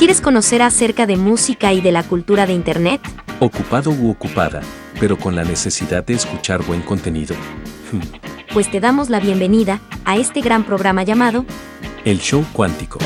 [0.00, 3.02] ¿Quieres conocer acerca de música y de la cultura de Internet?
[3.38, 4.62] Ocupado u ocupada,
[4.98, 7.36] pero con la necesidad de escuchar buen contenido.
[7.92, 8.00] Hmm.
[8.54, 11.44] Pues te damos la bienvenida a este gran programa llamado
[12.06, 12.98] El Show Cuántico.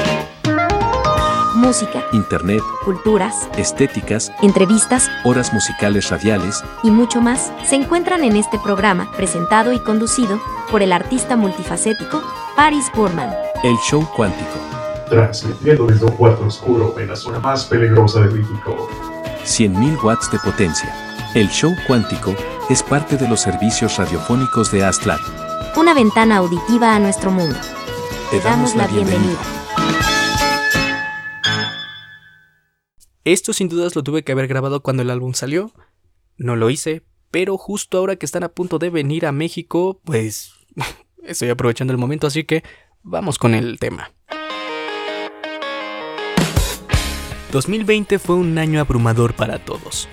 [1.57, 8.56] Música, Internet, culturas, estéticas, entrevistas horas musicales radiales, y mucho más se encuentran en este
[8.61, 10.40] programa presentado y conducido
[10.70, 12.22] por el artista multifacético
[12.54, 13.34] Paris Burman.
[13.64, 14.73] El Show Cuántico.
[15.09, 18.89] Transmitiendo desde un cuarto oscuro en la zona más peligrosa de México.
[19.44, 20.94] 100.000 watts de potencia.
[21.35, 22.35] El Show Cuántico
[22.71, 25.21] es parte de los servicios radiofónicos de Astlat.
[25.77, 27.58] Una ventana auditiva a nuestro mundo.
[28.30, 29.39] Te damos la bienvenida.
[33.25, 35.72] Esto sin dudas lo tuve que haber grabado cuando el álbum salió.
[36.36, 40.52] No lo hice, pero justo ahora que están a punto de venir a México, pues
[41.25, 42.62] estoy aprovechando el momento, así que
[43.02, 44.12] vamos con el tema.
[47.55, 50.08] 2020 fue un año abrumador para todos.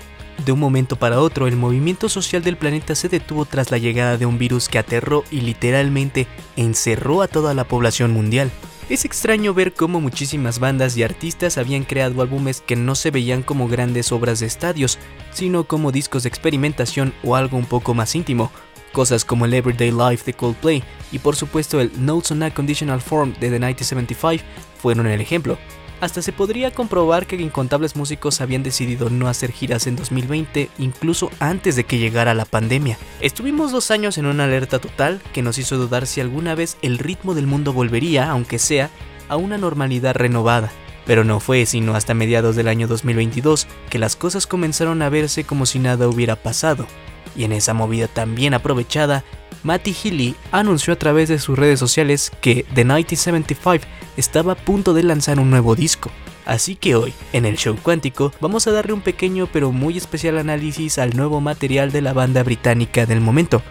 [0.46, 4.16] De un momento para otro, el movimiento social del planeta se detuvo tras la llegada
[4.16, 8.52] de un virus que aterró y literalmente encerró a toda la población mundial.
[8.88, 13.42] Es extraño ver cómo muchísimas bandas y artistas habían creado álbumes que no se veían
[13.42, 15.00] como grandes obras de estadios,
[15.32, 18.52] sino como discos de experimentación o algo un poco más íntimo.
[18.92, 23.00] Cosas como el Everyday Life de Coldplay y por supuesto el Notes on a Conditional
[23.00, 24.44] Form de The 1975
[24.80, 25.58] fueron el ejemplo.
[26.02, 31.30] Hasta se podría comprobar que incontables músicos habían decidido no hacer giras en 2020, incluso
[31.38, 32.98] antes de que llegara la pandemia.
[33.20, 36.98] Estuvimos dos años en una alerta total que nos hizo dudar si alguna vez el
[36.98, 38.90] ritmo del mundo volvería, aunque sea,
[39.28, 40.72] a una normalidad renovada.
[41.06, 45.44] Pero no fue sino hasta mediados del año 2022 que las cosas comenzaron a verse
[45.44, 46.88] como si nada hubiera pasado.
[47.36, 49.22] Y en esa movida tan bien aprovechada,
[49.62, 53.86] Matty Healy anunció a través de sus redes sociales que The 1975
[54.16, 56.10] estaba a punto de lanzar un nuevo disco.
[56.44, 60.38] Así que hoy, en el show cuántico, vamos a darle un pequeño pero muy especial
[60.38, 63.62] análisis al nuevo material de la banda británica del momento.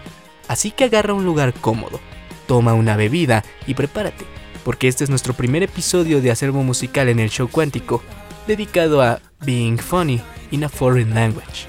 [0.48, 2.00] Así que agarra un lugar cómodo,
[2.48, 4.26] toma una bebida y prepárate,
[4.64, 8.02] porque este es nuestro primer episodio de acervo musical en el show cuántico,
[8.48, 10.22] dedicado a Being Funny
[10.52, 11.68] in a Foreign Language.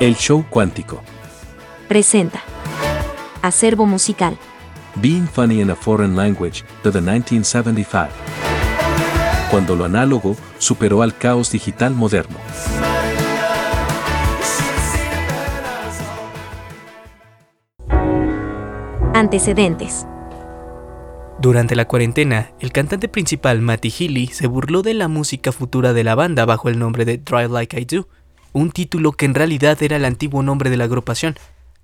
[0.00, 1.00] El Show Cuántico.
[1.86, 2.42] Presenta
[3.42, 4.38] Acervo musical.
[4.94, 8.08] Being Funny in a Foreign Language de The 1975.
[9.50, 12.38] Cuando lo análogo superó al caos digital moderno.
[19.12, 20.06] Antecedentes.
[21.40, 26.04] Durante la cuarentena, el cantante principal Matty Healy se burló de la música futura de
[26.04, 28.08] la banda bajo el nombre de Drive Like I Do,
[28.52, 31.34] un título que en realidad era el antiguo nombre de la agrupación,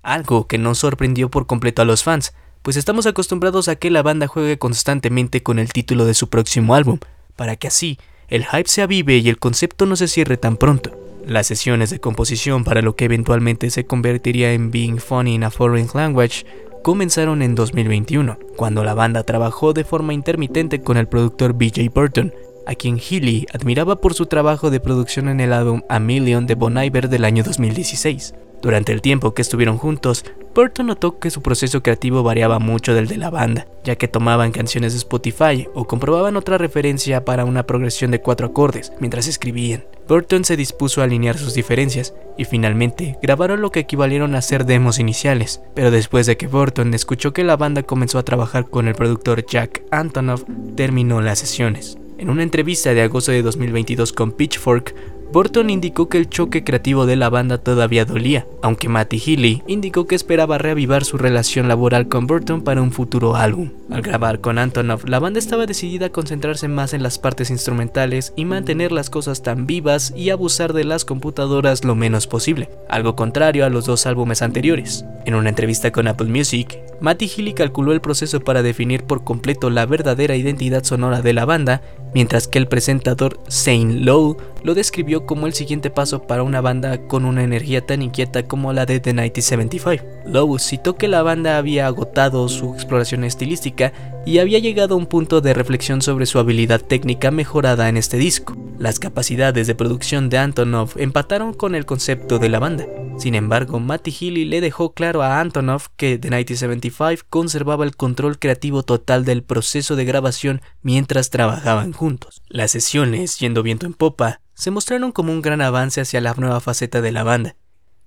[0.01, 4.03] algo que no sorprendió por completo a los fans, pues estamos acostumbrados a que la
[4.03, 6.99] banda juegue constantemente con el título de su próximo álbum,
[7.35, 10.91] para que así el hype se avive y el concepto no se cierre tan pronto.
[11.25, 15.51] Las sesiones de composición para lo que eventualmente se convertiría en Being Funny in a
[15.51, 16.45] Foreign Language
[16.83, 22.33] comenzaron en 2021, cuando la banda trabajó de forma intermitente con el productor BJ Burton,
[22.65, 26.55] a quien Healy admiraba por su trabajo de producción en el álbum A Million de
[26.55, 28.33] Bon Iver del año 2016.
[28.61, 33.07] Durante el tiempo que estuvieron juntos, Burton notó que su proceso creativo variaba mucho del
[33.07, 37.65] de la banda, ya que tomaban canciones de Spotify o comprobaban otra referencia para una
[37.65, 39.85] progresión de cuatro acordes mientras escribían.
[40.09, 44.65] Burton se dispuso a alinear sus diferencias y finalmente grabaron lo que equivalieron a ser
[44.65, 48.87] demos iniciales, pero después de que Burton escuchó que la banda comenzó a trabajar con
[48.87, 50.43] el productor Jack Antonoff,
[50.75, 51.97] terminó las sesiones.
[52.17, 54.93] En una entrevista de agosto de 2022 con Pitchfork,
[55.31, 60.07] Burton indicó que el choque creativo de la banda todavía dolía, aunque Matty Healy indicó
[60.07, 63.69] que esperaba reavivar su relación laboral con Burton para un futuro álbum.
[63.91, 68.33] Al grabar con Antonov, la banda estaba decidida a concentrarse más en las partes instrumentales
[68.35, 73.15] y mantener las cosas tan vivas y abusar de las computadoras lo menos posible, algo
[73.15, 75.05] contrario a los dos álbumes anteriores.
[75.25, 79.69] En una entrevista con Apple Music, Matty Healy calculó el proceso para definir por completo
[79.69, 81.81] la verdadera identidad sonora de la banda,
[82.13, 87.07] mientras que el presentador Zane Lowe lo describió como el siguiente paso para una banda
[87.07, 90.05] con una energía tan inquieta como la de The 1975.
[90.25, 93.93] Lowe citó que la banda había agotado su exploración estilística
[94.25, 98.17] y había llegado a un punto de reflexión sobre su habilidad técnica mejorada en este
[98.17, 98.55] disco.
[98.79, 102.85] Las capacidades de producción de Antonov empataron con el concepto de la banda.
[103.17, 108.39] Sin embargo, Matty Healy le dejó claro a Antonov que The 1975 conservaba el control
[108.39, 112.41] creativo total del proceso de grabación mientras trabajaban juntos.
[112.47, 116.61] Las sesiones, yendo viento en popa, se mostraron como un gran avance hacia la nueva
[116.61, 117.57] faceta de la banda,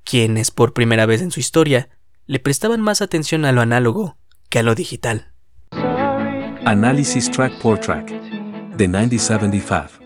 [0.04, 1.90] quienes por primera vez en su historia
[2.26, 4.16] le prestaban más atención a lo análogo
[4.48, 5.32] que a lo digital.
[6.64, 8.06] Análisis track por track.
[8.78, 10.01] The 1975.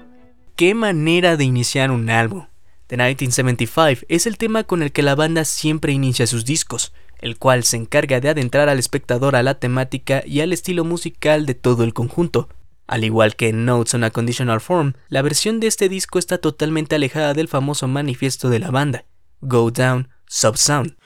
[0.56, 2.46] ¿Qué manera de iniciar un álbum?
[2.86, 7.36] The 1975 es el tema con el que la banda siempre inicia sus discos, el
[7.36, 11.52] cual se encarga de adentrar al espectador a la temática y al estilo musical de
[11.52, 12.48] todo el conjunto.
[12.86, 16.38] Al igual que en Notes on a Conditional Form, la versión de este disco está
[16.38, 19.04] totalmente alejada del famoso manifiesto de la banda,
[19.42, 20.96] Go Down, Sub Sound.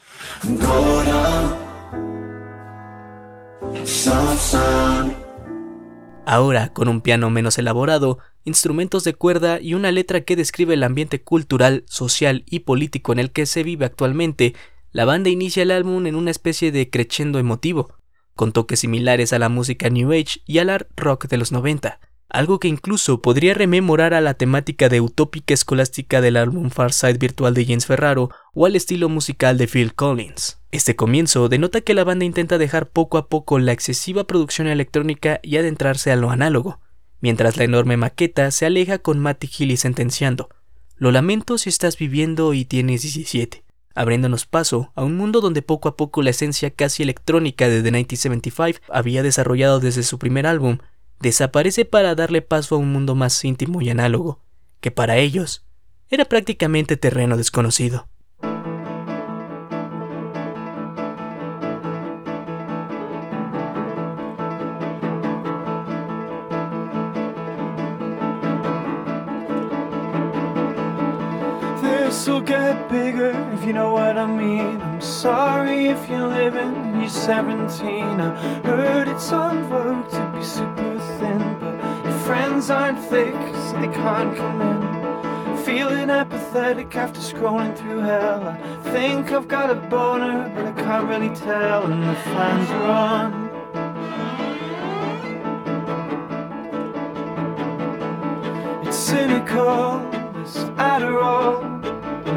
[6.31, 10.85] Ahora, con un piano menos elaborado, instrumentos de cuerda y una letra que describe el
[10.85, 14.55] ambiente cultural, social y político en el que se vive actualmente,
[14.93, 17.97] la banda inicia el álbum en una especie de crescendo emotivo,
[18.37, 21.99] con toques similares a la música New Age y al art rock de los 90,
[22.31, 27.19] algo que incluso podría rememorar a la temática de utópica escolástica del álbum Far Side
[27.19, 30.59] Virtual de James Ferraro o al estilo musical de Phil Collins.
[30.73, 35.41] Este comienzo denota que la banda intenta dejar poco a poco la excesiva producción electrónica
[35.43, 36.81] y adentrarse a lo análogo,
[37.21, 40.49] mientras la enorme maqueta se aleja con Matty Healy sentenciando,
[40.97, 45.88] lo lamento si estás viviendo y tienes 17, abriéndonos paso a un mundo donde poco
[45.88, 50.79] a poco la esencia casi electrónica de The 1975 había desarrollado desde su primer álbum,
[51.20, 54.40] desaparece para darle paso a un mundo más íntimo y análogo,
[54.81, 55.64] que para ellos
[56.08, 58.08] era prácticamente terreno desconocido.
[72.40, 74.81] Will get bigger if you know what I mean.
[74.81, 78.20] I'm sorry if you're living you're 17.
[78.20, 78.34] I
[78.64, 83.88] heard it's on vogue to be super thin, but your friends aren't thick, so they
[83.88, 85.56] can't come in.
[85.64, 88.48] Feeling apathetic after scrolling through hell.
[88.48, 88.56] I
[88.90, 93.50] think I've got a boner, but I can't really tell, and the fans are on.
[98.86, 100.00] It's cynical,
[100.34, 101.80] this Adderall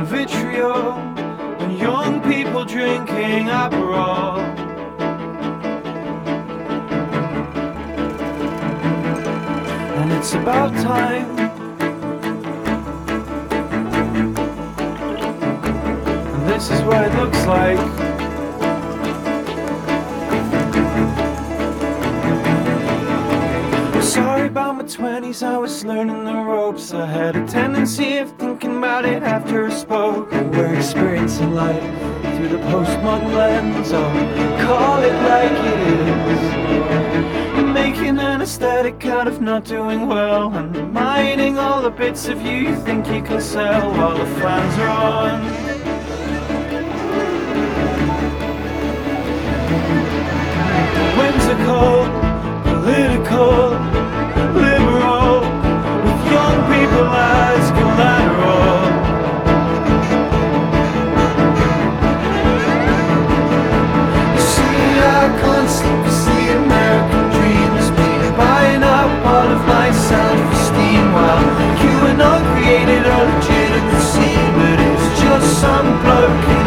[0.05, 0.94] vitriol
[1.59, 4.39] and young people drinking Aperol.
[9.97, 11.39] And it's about time.
[16.33, 18.02] And this is what it looks like.
[24.88, 26.94] Sorry my 20s, I was learning the ropes.
[26.94, 30.31] I had a tendency of thinking about it after I spoke.
[30.31, 31.81] We're experiencing life
[32.35, 33.91] through the postmodern lens.
[33.94, 34.12] Oh,
[34.65, 35.80] call it like it
[37.57, 37.74] is.
[37.74, 40.53] Making an aesthetic out of not doing well.
[40.53, 44.77] And mining all the bits of you you think you can sell while the fans
[44.80, 45.44] are on.
[51.18, 52.06] Whimsical,
[52.63, 54.02] political liberal with
[56.33, 58.74] young people as collateral.
[64.33, 64.80] You see,
[65.13, 71.45] I constantly see American dreams being buying up all of my self-esteem while
[71.83, 76.62] you I created a legitimacy, but it's just some bloke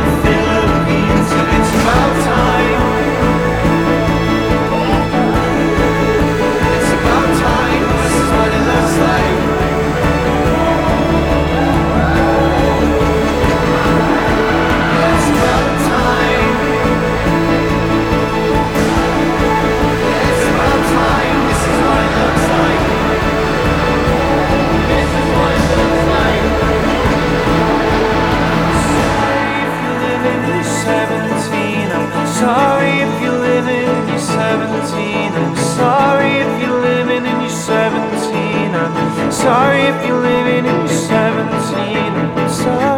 [32.40, 35.32] sorry if you're living in your 17.
[35.32, 38.74] I'm sorry if you're living in your 17.
[38.74, 41.16] I'm sorry if you're living in your 17.
[41.16, 42.95] I'm sorry.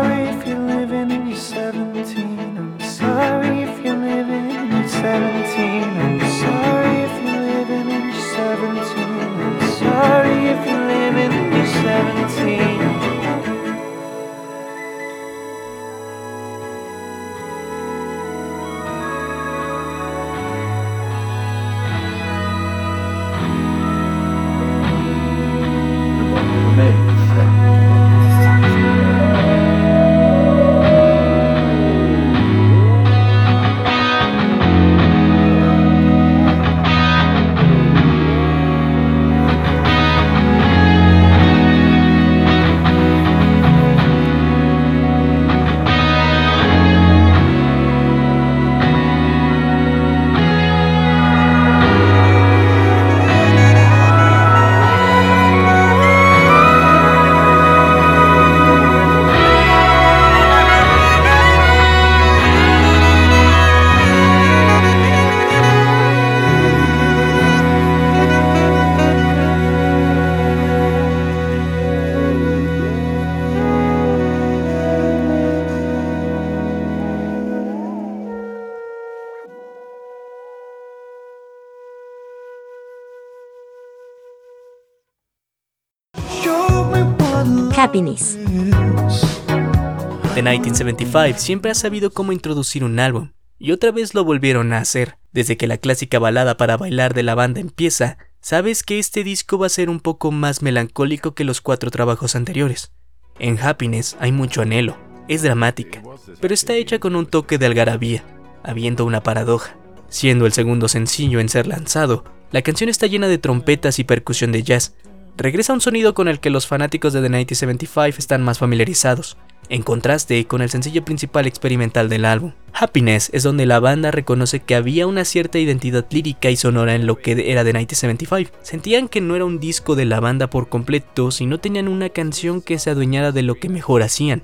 [90.34, 94.78] The 1975 siempre ha sabido cómo introducir un álbum, y otra vez lo volvieron a
[94.78, 95.16] hacer.
[95.32, 99.58] Desde que la clásica balada para bailar de la banda empieza, sabes que este disco
[99.58, 102.92] va a ser un poco más melancólico que los cuatro trabajos anteriores.
[103.40, 106.00] En Happiness hay mucho anhelo, es dramática,
[106.40, 108.22] pero está hecha con un toque de algarabía,
[108.62, 109.76] habiendo una paradoja.
[110.08, 114.52] Siendo el segundo sencillo en ser lanzado, la canción está llena de trompetas y percusión
[114.52, 114.94] de jazz.
[115.38, 119.37] Regresa un sonido con el que los fanáticos de The 1975 están más familiarizados,
[119.68, 122.54] en contraste con el sencillo principal experimental del álbum.
[122.73, 127.07] Happiness es donde la banda reconoce que había una cierta identidad lírica y sonora en
[127.07, 128.50] lo que era The 1975.
[128.62, 132.61] Sentían que no era un disco de la banda por completo, sino tenían una canción
[132.61, 134.42] que se adueñara de lo que mejor hacían.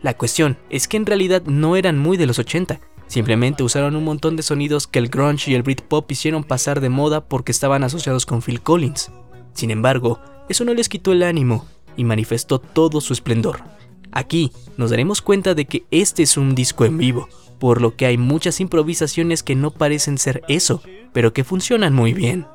[0.00, 4.04] La cuestión es que en realidad no eran muy de los 80, Simplemente usaron un
[4.04, 7.84] montón de sonidos que el grunge y el Britpop hicieron pasar de moda porque estaban
[7.84, 9.10] asociados con Phil Collins.
[9.52, 10.18] Sin embargo,
[10.48, 13.62] eso no les quitó el ánimo y manifestó todo su esplendor.
[14.10, 18.06] Aquí nos daremos cuenta de que este es un disco en vivo, por lo que
[18.06, 20.82] hay muchas improvisaciones que no parecen ser eso,
[21.12, 22.46] pero que funcionan muy bien.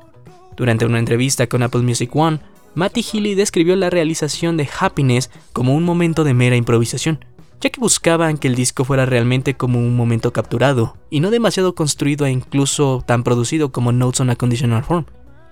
[0.56, 2.40] Durante una entrevista con Apple Music One,
[2.74, 7.24] Matty Healy describió la realización de Happiness como un momento de mera improvisación,
[7.60, 11.74] ya que buscaban que el disco fuera realmente como un momento capturado, y no demasiado
[11.74, 15.06] construido e incluso tan producido como Notes on a Conditional Form.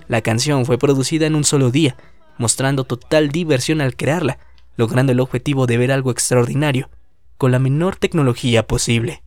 [0.07, 1.97] La canción fue producida en un solo día,
[2.39, 4.39] mostrando total diversión al crearla,
[4.77, 6.91] logrando el objetivo de ver algo extraordinario,
[7.37, 9.23] con la menor tecnología posible.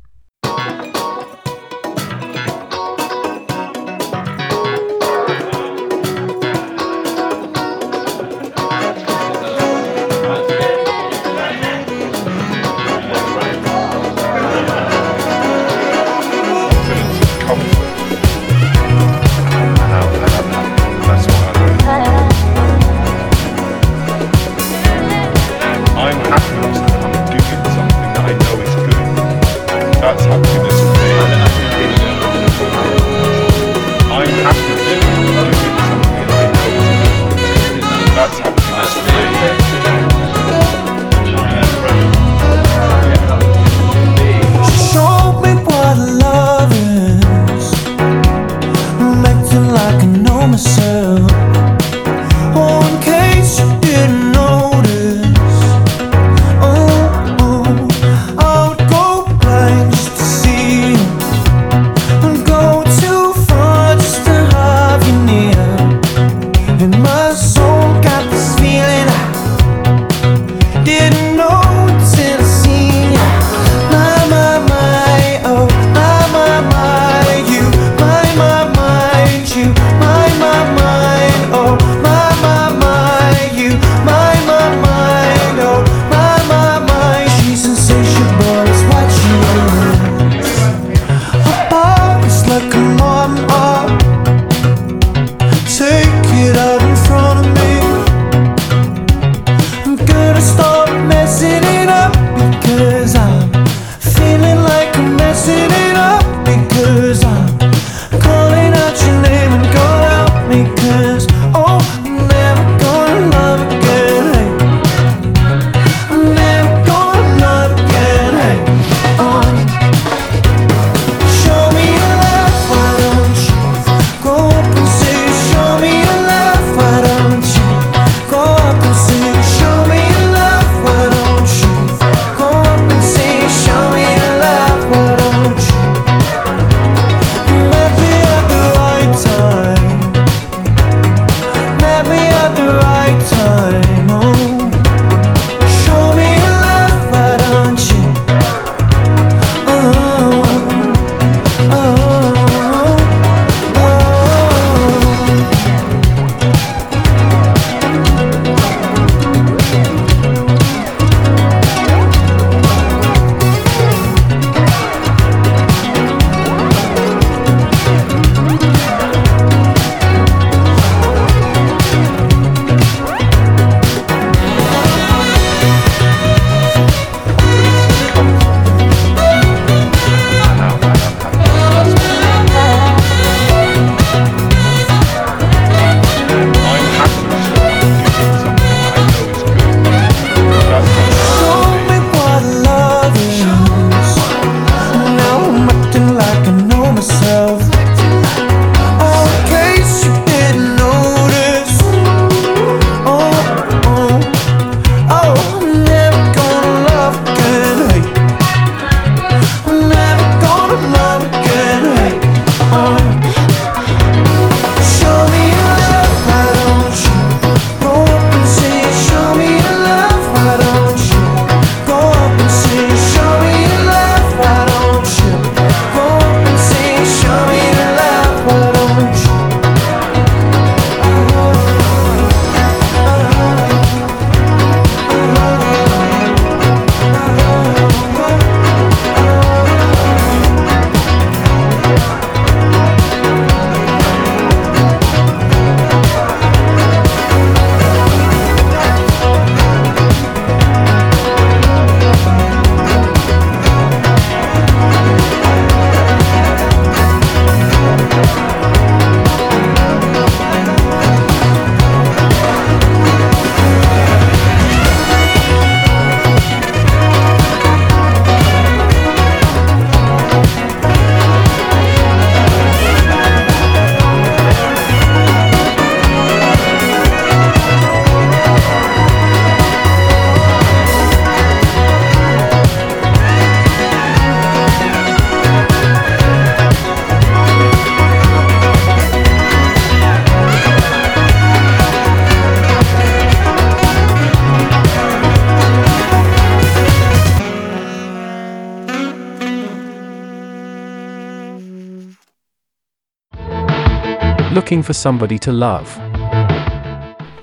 [304.70, 305.90] Looking for somebody to love.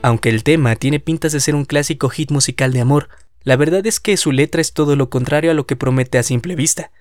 [0.02, 3.08] Aunque el tema tiene pintas de ser un clásico hit musical de amor,
[3.42, 6.22] la verdad es que su letra es todo lo contrario a lo que promete a
[6.22, 6.92] simple vista,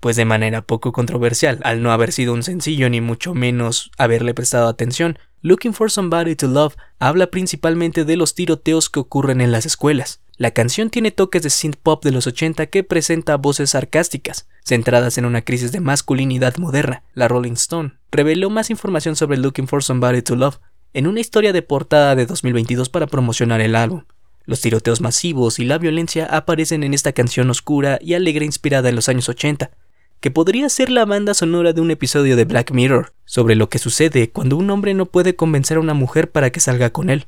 [0.00, 4.32] pues de manera poco controversial, al no haber sido un sencillo ni mucho menos haberle
[4.32, 9.52] prestado atención, Looking for Somebody to Love habla principalmente de los tiroteos que ocurren en
[9.52, 10.23] las escuelas.
[10.36, 15.16] La canción tiene toques de synth pop de los 80 que presenta voces sarcásticas, centradas
[15.16, 17.04] en una crisis de masculinidad moderna.
[17.14, 20.58] La Rolling Stone reveló más información sobre Looking for Somebody to Love
[20.92, 24.02] en una historia de portada de 2022 para promocionar el álbum.
[24.44, 28.96] Los tiroteos masivos y la violencia aparecen en esta canción oscura y alegre inspirada en
[28.96, 29.70] los años 80,
[30.18, 33.78] que podría ser la banda sonora de un episodio de Black Mirror, sobre lo que
[33.78, 37.26] sucede cuando un hombre no puede convencer a una mujer para que salga con él.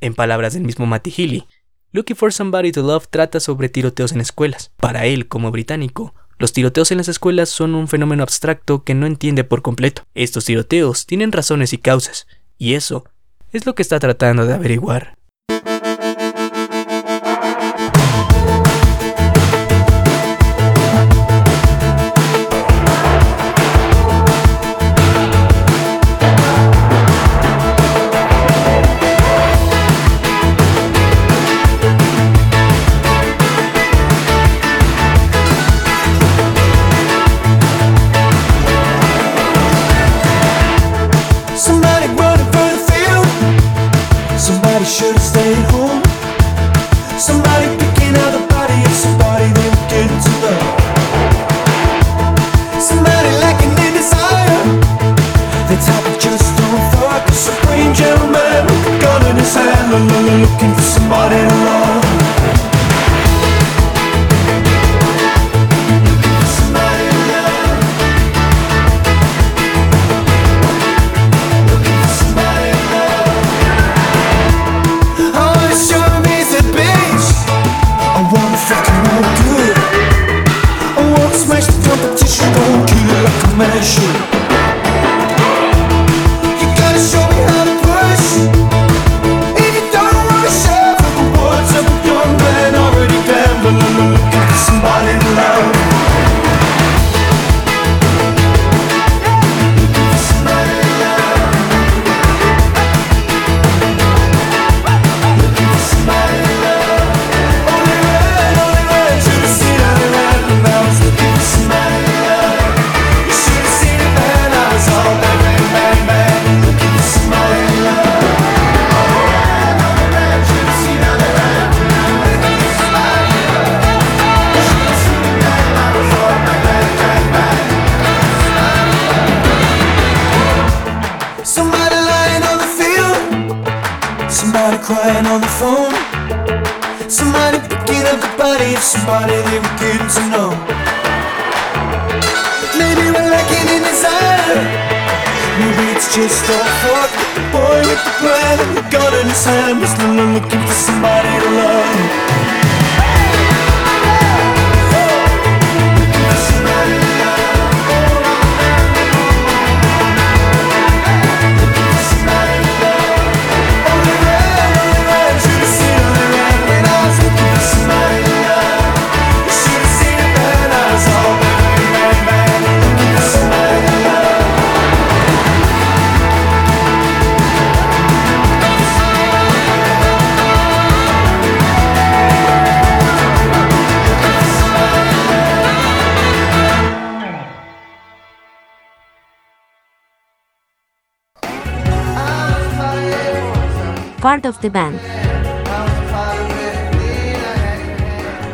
[0.00, 1.46] En palabras del mismo Matty Healy,
[1.90, 4.72] Looking for Somebody to Love trata sobre tiroteos en escuelas.
[4.76, 9.06] Para él, como británico, los tiroteos en las escuelas son un fenómeno abstracto que no
[9.06, 10.02] entiende por completo.
[10.14, 12.26] Estos tiroteos tienen razones y causas,
[12.58, 13.06] y eso
[13.52, 15.17] es lo que está tratando de averiguar.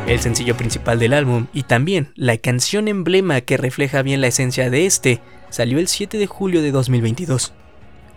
[0.07, 4.71] El sencillo principal del álbum y también la canción emblema que refleja bien la esencia
[4.71, 7.55] de este salió el 7 de julio de 2022.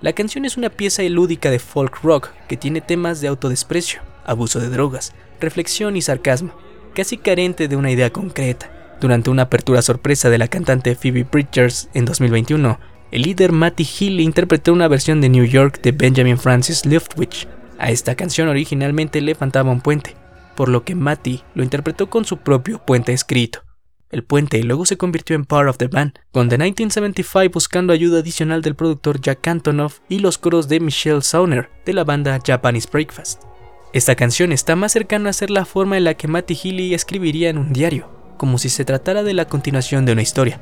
[0.01, 4.59] La canción es una pieza elúdica de folk rock que tiene temas de autodesprecio, abuso
[4.59, 6.53] de drogas, reflexión y sarcasmo,
[6.93, 8.69] casi carente de una idea concreta.
[9.01, 12.79] Durante una apertura sorpresa de la cantante Phoebe Bridgers en 2021,
[13.11, 17.47] el líder Matty Healy interpretó una versión de New York de Benjamin Francis Leftwich.
[17.79, 20.15] A esta canción originalmente le faltaba un puente,
[20.55, 23.63] por lo que Matty lo interpretó con su propio puente escrito.
[24.09, 28.19] El puente luego se convirtió en Part of the Band, con The 1975 buscando ayuda
[28.19, 32.87] adicional del productor Jack Antonoff y los coros de Michelle Sauner de la banda Japanese
[32.91, 33.43] Breakfast.
[33.93, 37.49] Esta canción está más cercana a ser la forma en la que Matty Healy escribiría
[37.49, 40.61] en un diario, como si se tratara de la continuación de una historia,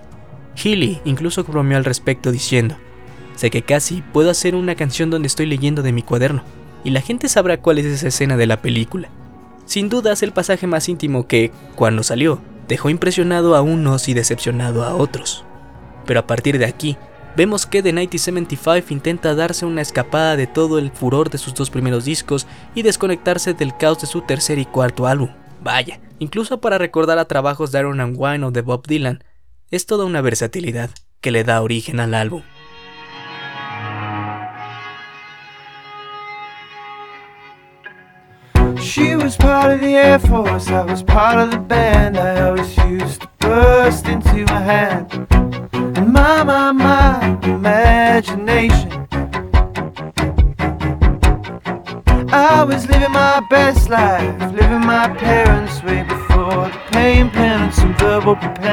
[0.55, 2.75] Healy incluso bromeó al respecto diciendo,
[3.35, 6.43] Sé que casi puedo hacer una canción donde estoy leyendo de mi cuaderno,
[6.83, 9.09] y la gente sabrá cuál es esa escena de la película.
[9.65, 14.13] Sin duda es el pasaje más íntimo que, cuando salió, dejó impresionado a unos y
[14.13, 15.43] decepcionado a otros.
[16.05, 16.97] Pero a partir de aquí,
[17.35, 21.69] vemos que The 1975 intenta darse una escapada de todo el furor de sus dos
[21.69, 25.29] primeros discos y desconectarse del caos de su tercer y cuarto álbum.
[25.61, 29.23] Vaya, incluso para recordar a trabajos de Iron and o de Bob Dylan,
[29.75, 32.43] es toda una versatilidad que le da origen al álbum.
[38.79, 42.17] She was part of the Air Force, I was part of the band.
[42.17, 45.27] I always used to burst into my hand.
[45.73, 49.07] And my, my, my imagination.
[52.31, 57.97] I was living my best life, living my parents' way before the pain, penance, and
[57.97, 58.64] verbal propellants.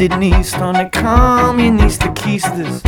[0.00, 2.82] East on the communist keisters,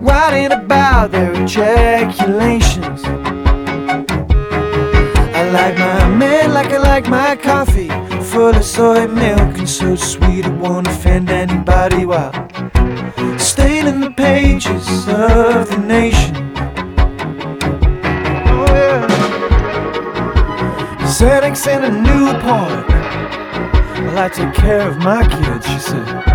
[0.00, 3.02] writing about their ejaculations.
[5.34, 7.88] I like my man like I like my coffee,
[8.22, 12.30] full of soy milk and so sweet it won't offend anybody while
[13.36, 16.36] staining the pages of the nation.
[18.46, 19.08] Oh, yeah.
[21.00, 22.86] Xanax and a Newport.
[24.04, 26.27] Well, I take care of my kids, she said.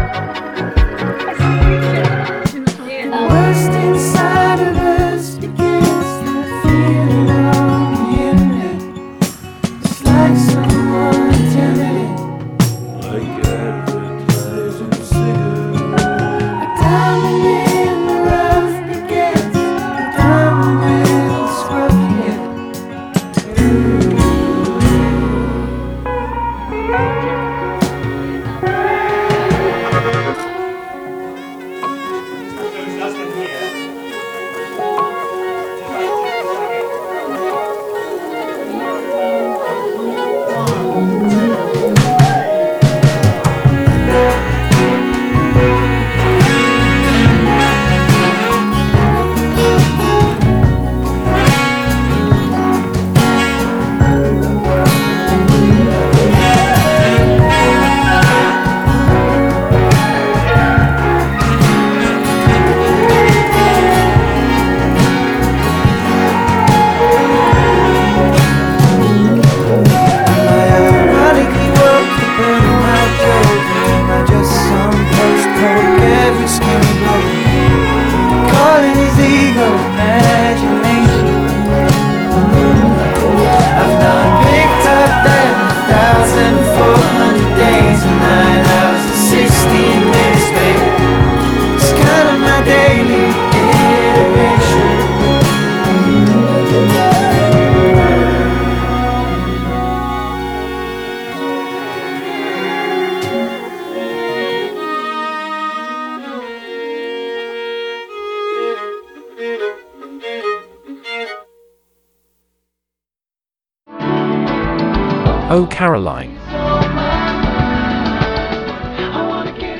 [115.83, 116.33] Caroline.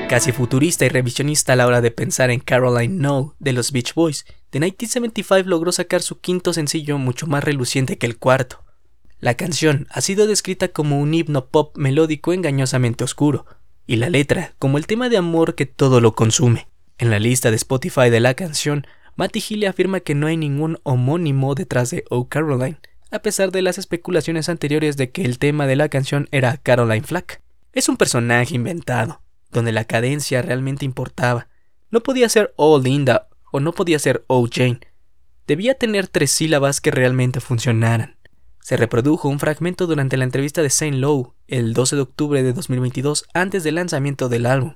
[0.10, 3.94] Casi futurista y revisionista a la hora de pensar en Caroline No de los Beach
[3.94, 8.66] Boys, The 1975 logró sacar su quinto sencillo mucho más reluciente que el cuarto.
[9.22, 13.46] La canción ha sido descrita como un himno pop melódico engañosamente oscuro,
[13.88, 16.68] y la letra como el tema de amor que todo lo consume.
[16.98, 18.86] En la lista de Spotify de la canción,
[19.16, 22.80] Matty Healy afirma que no hay ningún homónimo detrás de Oh Caroline,
[23.14, 27.06] a pesar de las especulaciones anteriores de que el tema de la canción era Caroline
[27.06, 27.44] Flack.
[27.72, 29.22] Es un personaje inventado,
[29.52, 31.48] donde la cadencia realmente importaba.
[31.92, 34.80] No podía ser Oh Linda o no podía ser Oh Jane.
[35.46, 38.18] Debía tener tres sílabas que realmente funcionaran.
[38.62, 42.52] Se reprodujo un fragmento durante la entrevista de Saint Lowe el 12 de octubre de
[42.52, 44.74] 2022 antes del lanzamiento del álbum.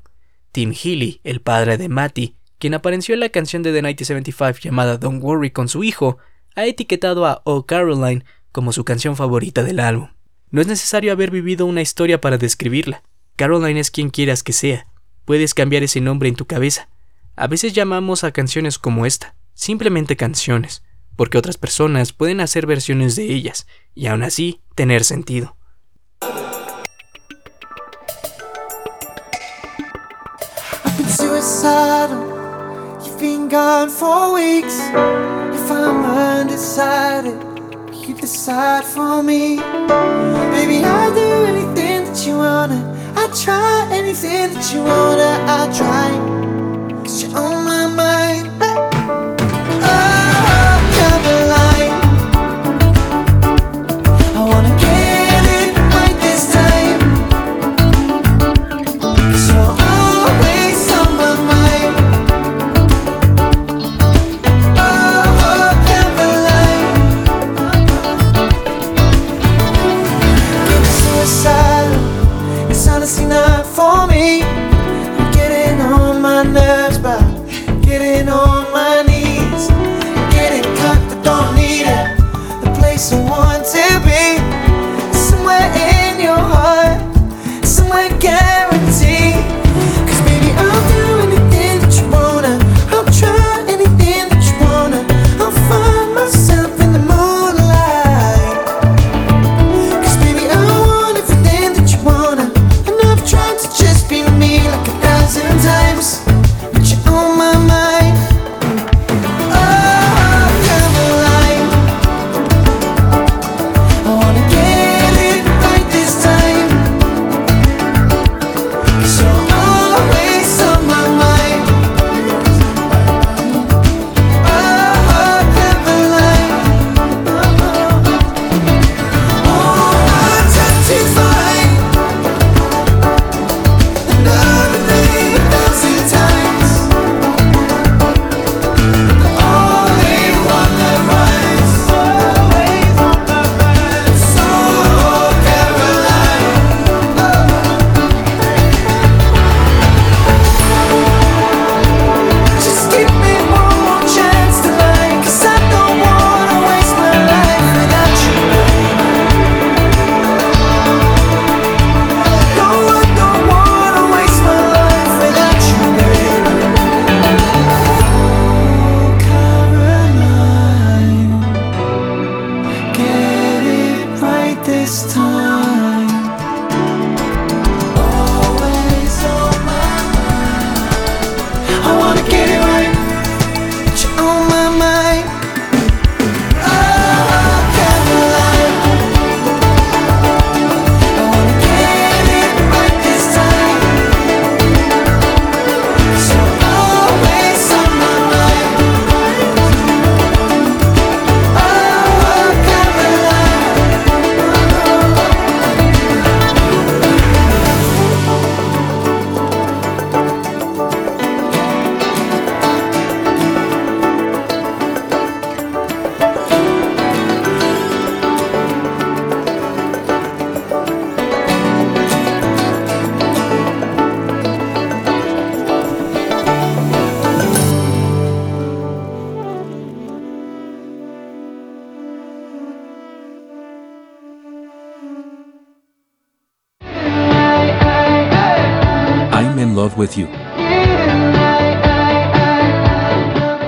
[0.51, 4.97] Tim Healy, el padre de Matty, quien apareció en la canción de The 1975 llamada
[4.97, 6.19] Don't Worry con su hijo,
[6.57, 10.09] ha etiquetado a Oh Caroline como su canción favorita del álbum.
[10.49, 13.03] No es necesario haber vivido una historia para describirla.
[13.35, 14.87] Caroline es quien quieras que sea.
[15.23, 16.89] Puedes cambiar ese nombre en tu cabeza.
[17.35, 20.81] A veces llamamos a canciones como esta, simplemente canciones,
[21.15, 25.55] porque otras personas pueden hacer versiones de ellas y aún así tener sentido.
[33.19, 34.77] Been gone for weeks.
[34.79, 37.33] If I'm undecided,
[37.91, 39.55] you decide for me.
[39.57, 42.79] Baby, I'll do anything that you wanna.
[43.15, 45.31] I'll try anything that you wanna.
[45.47, 47.01] I try.
[47.03, 49.16] Cause you're on my mind.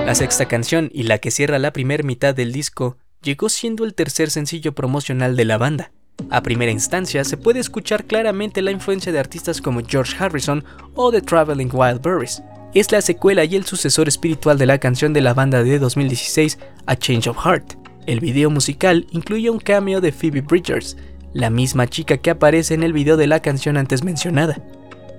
[0.06, 3.94] La sexta canción y la que cierra la primera mitad del disco llegó siendo el
[3.94, 5.92] tercer sencillo promocional de la banda,
[6.28, 11.10] A primera instancia se puede escuchar claramente la influencia de artistas como George Harrison o
[11.10, 12.42] The Traveling Wildberries.
[12.74, 16.58] Es la secuela y el sucesor espiritual de la canción de la banda de 2016
[16.86, 17.74] A Change of Heart.
[18.06, 20.96] El video musical incluye un cameo de Phoebe Bridgers,
[21.32, 24.62] la misma chica que aparece en el video de la canción antes mencionada.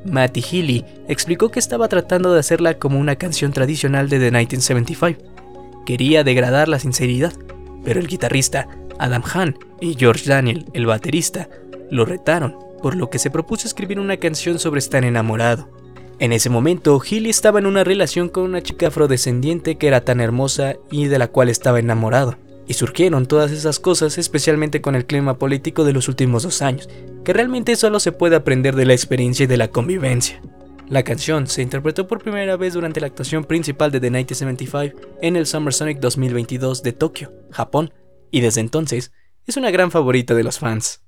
[0.06, 5.22] Matty Healy explicó que estaba tratando de hacerla como una canción tradicional de The 1975.
[5.86, 7.34] Quería degradar la sinceridad,
[7.84, 8.68] pero el guitarrista
[9.00, 11.50] Adam Hahn y George Daniel, el baterista,
[11.90, 15.70] lo retaron, por lo que se propuso escribir una canción sobre estar enamorado.
[16.20, 20.22] En ese momento, Healy estaba en una relación con una chica afrodescendiente que era tan
[20.22, 22.38] hermosa y de la cual estaba enamorado.
[22.68, 26.88] Y surgieron todas esas cosas, especialmente con el clima político de los últimos dos años,
[27.24, 30.42] que realmente solo se puede aprender de la experiencia y de la convivencia.
[30.88, 35.38] La canción se interpretó por primera vez durante la actuación principal de The 1975 en
[35.38, 37.94] el Summer Sonic 2022 de Tokio, Japón,
[38.30, 39.12] y desde entonces
[39.48, 41.02] es una gran favorita de los fans.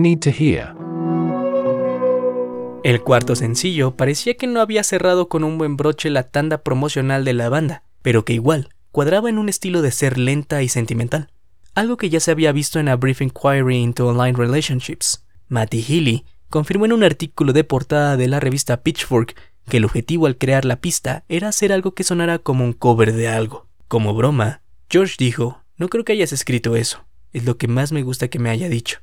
[0.00, 0.74] Need to Hear.
[2.84, 7.24] El cuarto sencillo parecía que no había cerrado con un buen broche la tanda promocional
[7.24, 11.30] de la banda, pero que igual cuadraba en un estilo de ser lenta y sentimental,
[11.74, 15.24] algo que ya se había visto en A Brief Inquiry into Online Relationships.
[15.48, 19.34] Matty Healy confirmó en un artículo de portada de la revista Pitchfork
[19.68, 23.12] que el objetivo al crear la pista era hacer algo que sonara como un cover
[23.12, 23.66] de algo.
[23.88, 28.02] Como broma, George dijo, no creo que hayas escrito eso, es lo que más me
[28.02, 29.00] gusta que me haya dicho.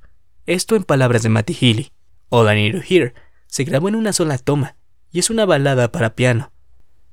[0.48, 1.92] Esto en palabras de Matty Healy.
[2.30, 3.14] All I Need to Hear
[3.46, 4.76] se grabó en una sola toma
[5.12, 6.52] y es una balada para piano.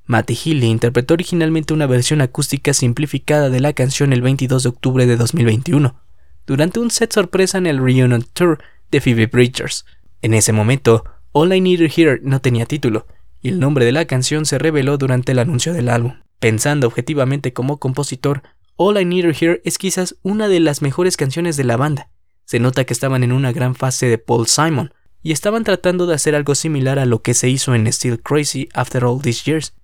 [0.05, 5.05] Matty Healy interpretó originalmente una versión acústica simplificada de la canción el 22 de octubre
[5.05, 6.01] de 2021,
[6.47, 8.57] durante un set sorpresa en el Reunion Tour
[8.89, 9.85] de Phoebe Bridgers.
[10.23, 13.05] En ese momento, All I Need to Hear no tenía título,
[13.39, 16.15] y el nombre de la canción se reveló durante el anuncio del álbum.
[16.39, 18.41] Pensando objetivamente como compositor,
[18.77, 22.09] All I Need to Hear es quizás una de las mejores canciones de la banda.
[22.49, 24.91] Se nota que estaban en una gran fase de Paul Simon,
[25.21, 28.69] y estaban tratando de hacer algo similar a lo que se hizo en Still Crazy
[28.73, 29.75] After All These Years.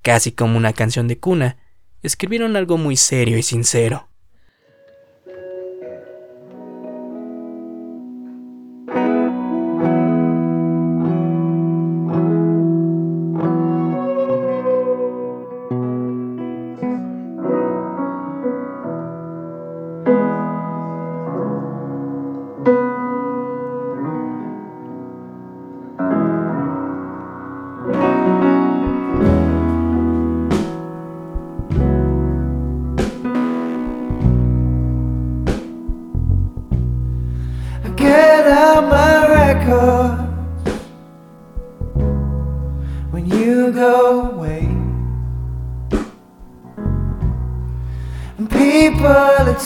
[0.00, 1.56] Casi como una canción de cuna,
[2.02, 4.10] escribieron algo muy serio y sincero.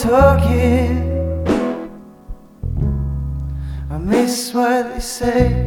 [0.05, 1.09] Are talking.
[3.91, 5.58] I miss what they say.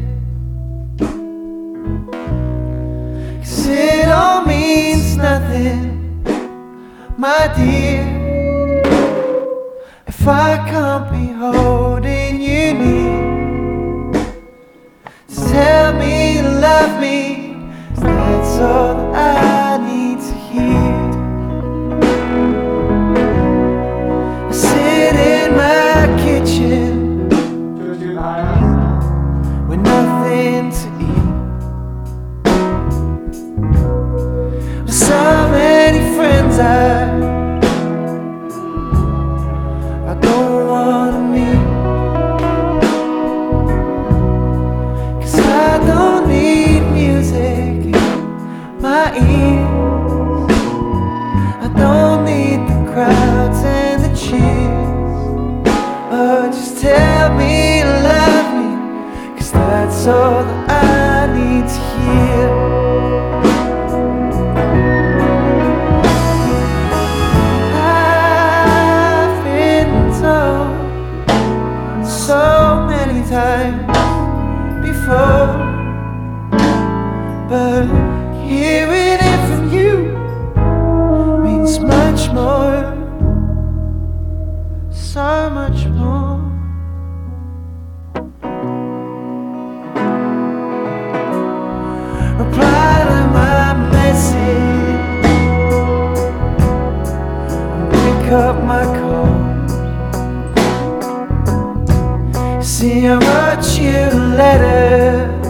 [102.82, 105.30] See, I wrote you a letter.
[105.38, 105.41] It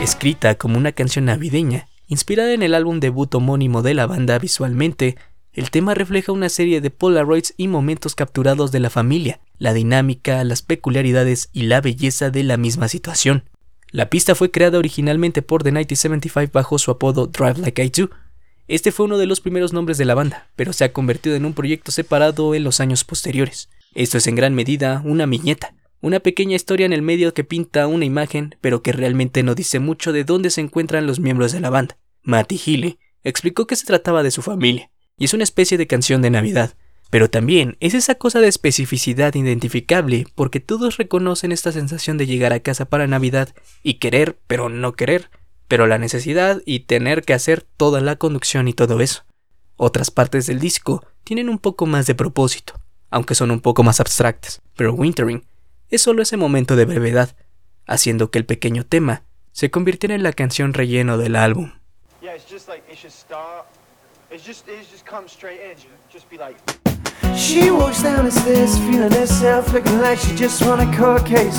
[0.00, 5.16] Escrita como una canción navideña, inspirada en el álbum debut homónimo de la banda visualmente,
[5.52, 10.42] el tema refleja una serie de polaroids y momentos capturados de la familia, la dinámica,
[10.44, 13.44] las peculiaridades y la belleza de la misma situación.
[13.90, 18.10] La pista fue creada originalmente por The 1975 bajo su apodo Drive Like I Do.
[18.68, 21.44] Este fue uno de los primeros nombres de la banda, pero se ha convertido en
[21.44, 23.68] un proyecto separado en los años posteriores.
[23.94, 27.86] Esto es en gran medida una viñeta, una pequeña historia en el medio que pinta
[27.86, 31.60] una imagen, pero que realmente no dice mucho de dónde se encuentran los miembros de
[31.60, 31.98] la banda.
[32.22, 36.22] Matty Healy explicó que se trataba de su familia, y es una especie de canción
[36.22, 36.74] de Navidad,
[37.10, 42.52] pero también es esa cosa de especificidad identificable porque todos reconocen esta sensación de llegar
[42.52, 45.30] a casa para Navidad y querer, pero no querer,
[45.68, 49.24] pero la necesidad y tener que hacer toda la conducción y todo eso.
[49.76, 52.74] Otras partes del disco tienen un poco más de propósito,
[53.10, 55.44] aunque son un poco más abstractas, pero Wintering
[55.90, 57.34] es solo ese momento de brevedad,
[57.86, 59.22] haciendo que el pequeño tema
[59.52, 61.72] se convirtiera en la canción relleno del álbum.
[67.34, 71.56] She walks down the stairs feeling herself looking like she just won a court case.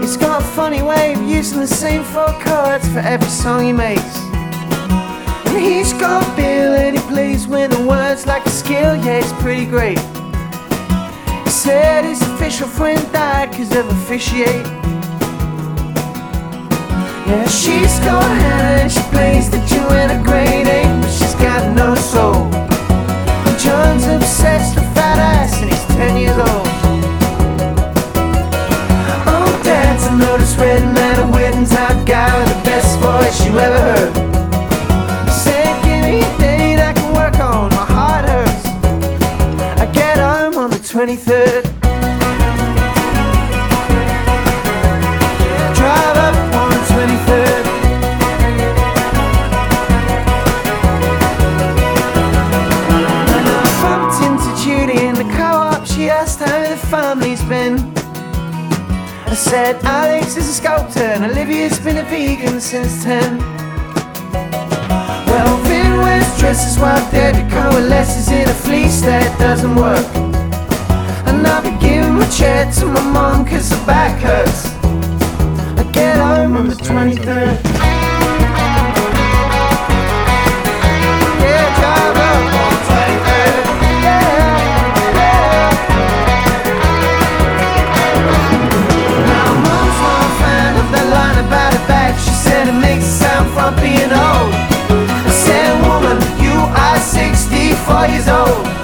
[0.00, 3.72] He's got a funny way of using the same four chords for every song he
[3.72, 4.18] makes.
[5.46, 9.32] And he's got bill and he plays with the words like a skill, yeah, it's
[9.42, 9.98] pretty great.
[11.68, 14.64] Said his official friend died cause of officiate.
[17.28, 21.60] Yeah, she's Hannah and she plays the Jew in a grade eight, but she's got
[21.76, 22.48] no soul.
[23.60, 26.68] John's obsessed with fat ass and he's 10 years old.
[29.28, 33.58] Oh, Dad's a notice red man, a wedding top guy with the best voice you
[33.58, 34.27] ever heard.
[41.28, 41.62] 23rd.
[45.76, 47.64] Drive up on the 23rd.
[53.34, 55.86] And I bumped into Judy in the co-op.
[55.86, 57.78] She asked how the family's been.
[59.26, 63.38] I said Alex is a sculptor and Olivia's been a vegan since 10.
[65.26, 70.27] Well, Vin wears dresses while Debbie coalesces in a fleece that doesn't work.
[72.30, 74.66] Chair to my mom cause her back hurts.
[75.78, 77.56] I get home on the 23rd.
[81.40, 81.68] Yeah,
[82.58, 83.64] on the 23rd.
[84.04, 84.28] Yeah,
[85.18, 85.70] yeah.
[89.28, 92.18] Now, not a fan of that line about her back.
[92.18, 94.52] She said it makes it sound frumpy and old.
[95.26, 98.77] I said, woman, you are 64 years old.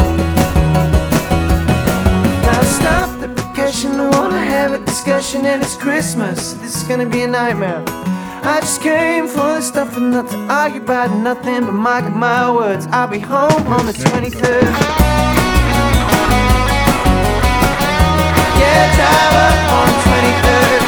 [5.36, 6.52] And it's Christmas.
[6.54, 7.82] This is gonna be a nightmare.
[7.88, 12.50] I just came for the stuff and not to argue about nothing but mark my
[12.50, 12.86] words.
[12.90, 14.62] I'll be home on the 23rd.
[18.60, 20.83] Yeah, drive up on the 23rd.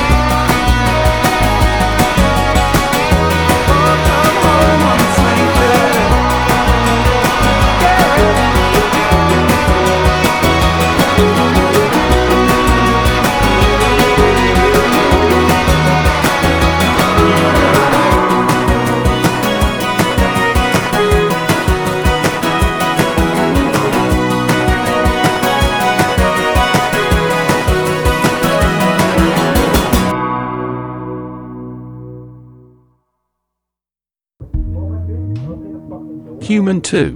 [36.48, 37.14] Human 2.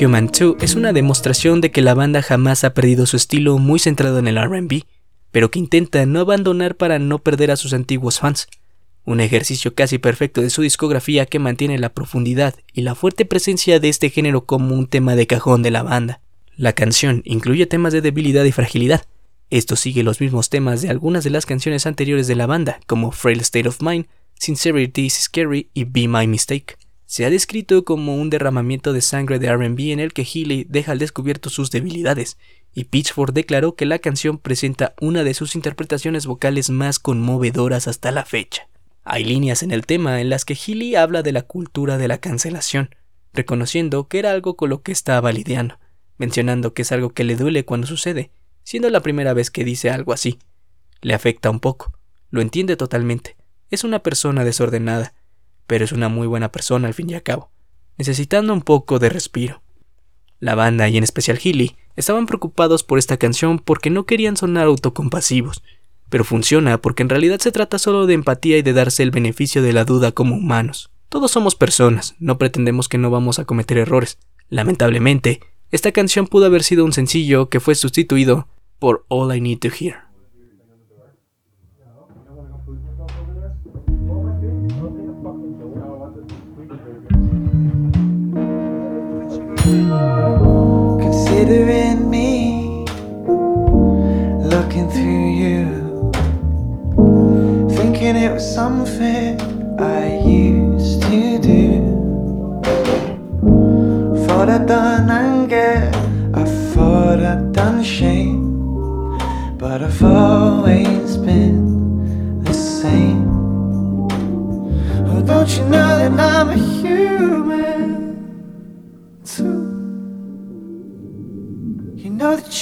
[0.00, 3.78] Human 2 es una demostración de que la banda jamás ha perdido su estilo muy
[3.78, 4.82] centrado en el RB,
[5.30, 8.48] pero que intenta no abandonar para no perder a sus antiguos fans.
[9.04, 13.78] Un ejercicio casi perfecto de su discografía que mantiene la profundidad y la fuerte presencia
[13.78, 16.20] de este género como un tema de cajón de la banda.
[16.56, 19.04] La canción incluye temas de debilidad y fragilidad.
[19.50, 23.12] Esto sigue los mismos temas de algunas de las canciones anteriores de la banda, como
[23.12, 24.06] Frail State of Mind,
[24.42, 26.76] Sincerity is Scary y Be My Mistake.
[27.06, 30.90] Se ha descrito como un derramamiento de sangre de RB en el que Healy deja
[30.90, 32.38] al descubierto sus debilidades,
[32.74, 38.10] y Pitchfork declaró que la canción presenta una de sus interpretaciones vocales más conmovedoras hasta
[38.10, 38.66] la fecha.
[39.04, 42.18] Hay líneas en el tema en las que Healy habla de la cultura de la
[42.18, 42.92] cancelación,
[43.32, 45.78] reconociendo que era algo con lo que estaba lidiando,
[46.18, 48.32] mencionando que es algo que le duele cuando sucede,
[48.64, 50.40] siendo la primera vez que dice algo así.
[51.00, 51.96] Le afecta un poco,
[52.30, 53.36] lo entiende totalmente,
[53.72, 55.14] es una persona desordenada,
[55.66, 57.50] pero es una muy buena persona al fin y al cabo,
[57.96, 59.62] necesitando un poco de respiro.
[60.38, 64.66] La banda y en especial Healy estaban preocupados por esta canción porque no querían sonar
[64.66, 65.62] autocompasivos,
[66.10, 69.62] pero funciona porque en realidad se trata solo de empatía y de darse el beneficio
[69.62, 70.90] de la duda como humanos.
[71.08, 74.18] Todos somos personas, no pretendemos que no vamos a cometer errores.
[74.50, 78.48] Lamentablemente, esta canción pudo haber sido un sencillo que fue sustituido
[78.78, 80.11] por All I Need to Hear.
[91.02, 92.84] Considering me,
[94.42, 96.10] looking through you,
[97.76, 99.40] thinking it was something
[99.80, 101.80] I used to do.
[104.26, 105.92] Thought I'd done anger,
[106.34, 109.16] I thought I'd done shame,
[109.58, 113.28] but I've always been the same.
[115.06, 117.81] Oh, don't you know that I'm a human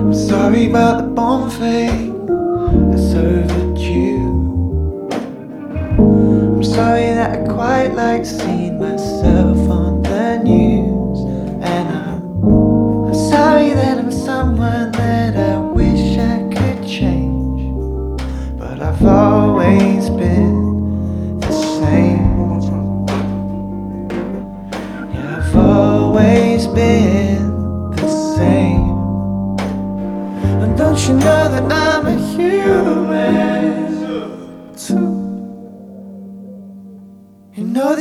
[0.00, 2.30] I'm sorry about the bomb thing
[2.92, 4.16] I served you.
[5.90, 8.67] I'm sorry that I quite like seeing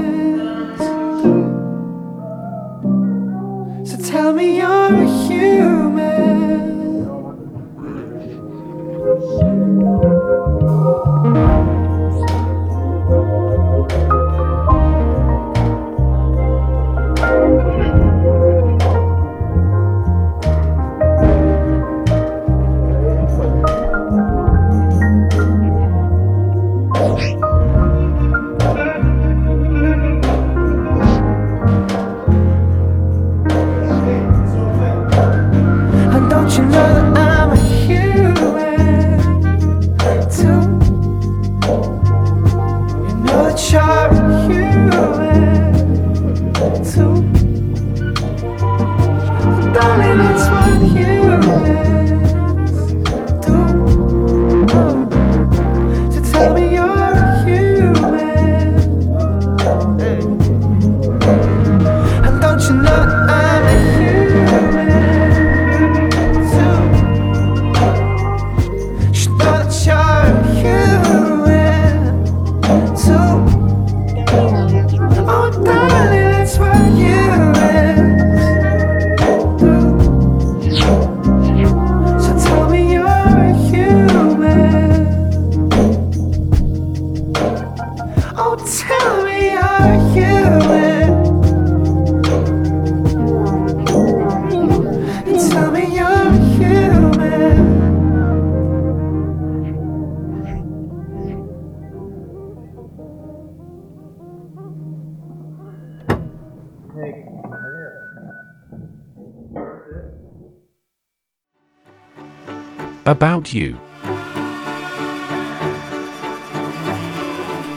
[113.14, 113.76] About You.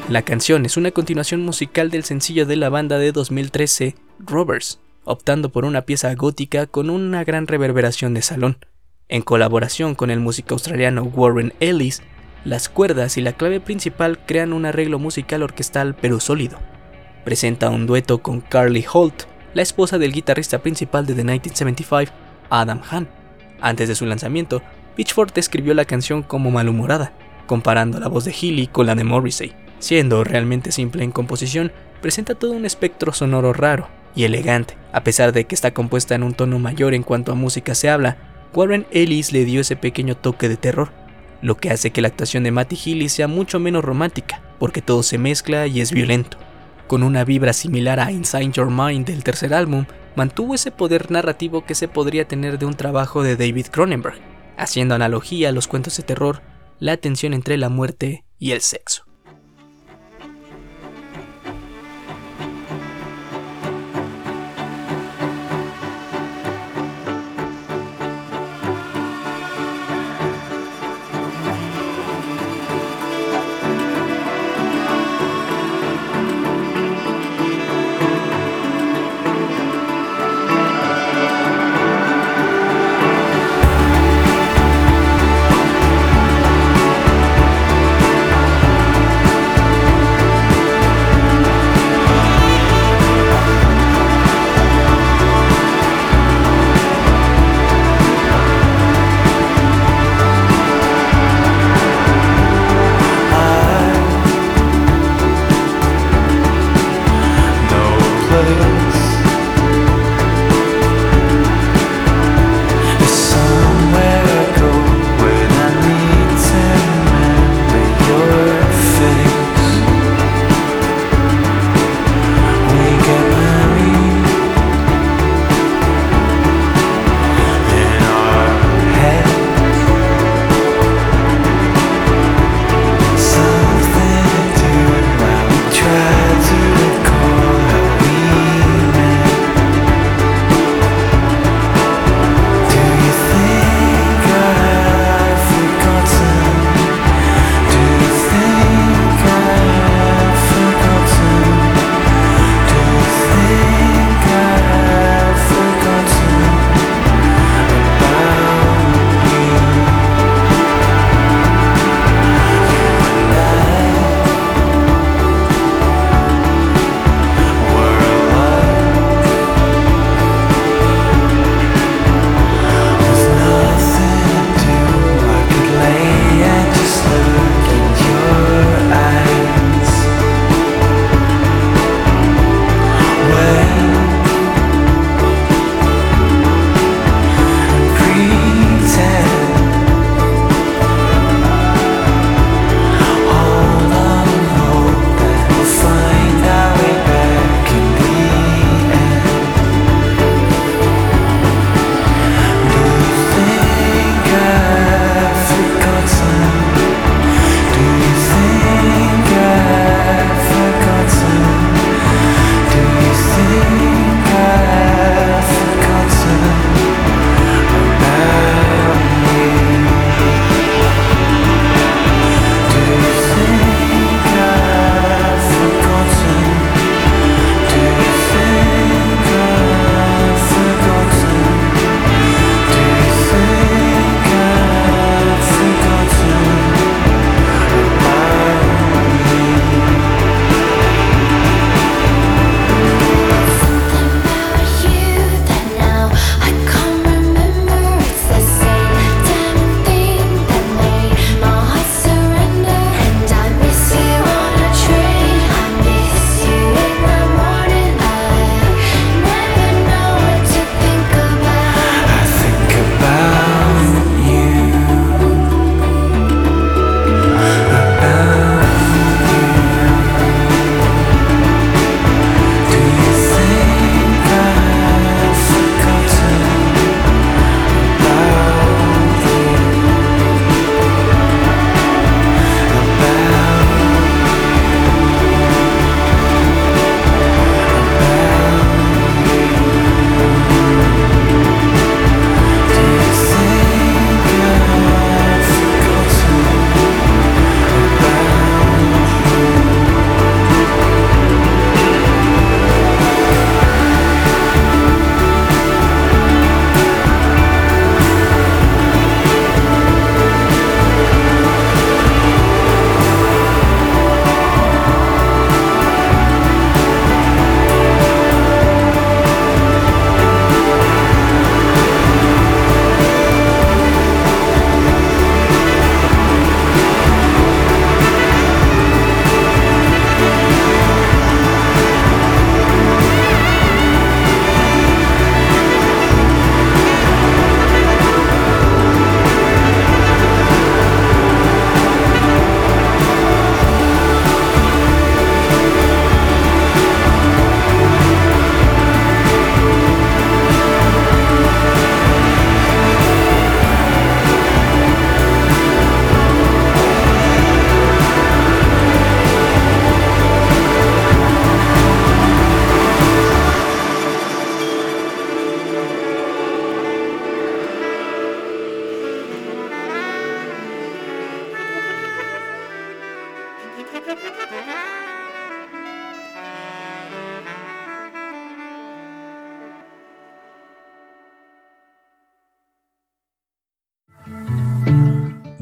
[0.10, 5.52] La canción es una continuación musical del sencillo de la banda de 2013, Robbers, optando
[5.52, 8.58] por una pieza gótica con una gran reverberación de salón.
[9.10, 12.02] En colaboración con el músico australiano Warren Ellis,
[12.44, 16.58] las cuerdas y la clave principal crean un arreglo musical orquestal pero sólido.
[17.26, 22.12] Presenta un dueto con Carly Holt, la esposa del guitarrista principal de The 1975,
[22.50, 23.08] Adam Hahn.
[23.60, 24.62] Antes de su lanzamiento,
[24.98, 27.14] Pitchford describió la canción como malhumorada,
[27.45, 29.54] comparando la voz de Healy con la de Morrissey.
[29.78, 31.72] Siendo realmente simple en composición,
[32.02, 34.76] presenta todo un espectro sonoro raro y elegante.
[34.91, 37.91] A pesar de que está compuesta en un tono mayor en cuanto a música se
[37.91, 38.18] habla,
[38.56, 40.89] Warren Ellis le dio ese pequeño toque de terror,
[41.43, 45.04] lo que hace que la actuación de Matty Healy sea mucho menos romántica, porque todo
[45.04, 46.39] se mezcla y es violento.
[46.88, 49.86] Con una vibra similar a Inside Your Mind del tercer álbum,
[50.16, 54.20] mantuvo ese poder narrativo que se podría tener de un trabajo de David Cronenberg,
[54.58, 56.41] haciendo analogía a los cuentos de terror,
[56.80, 59.07] la tensión entre la muerte y el sexo.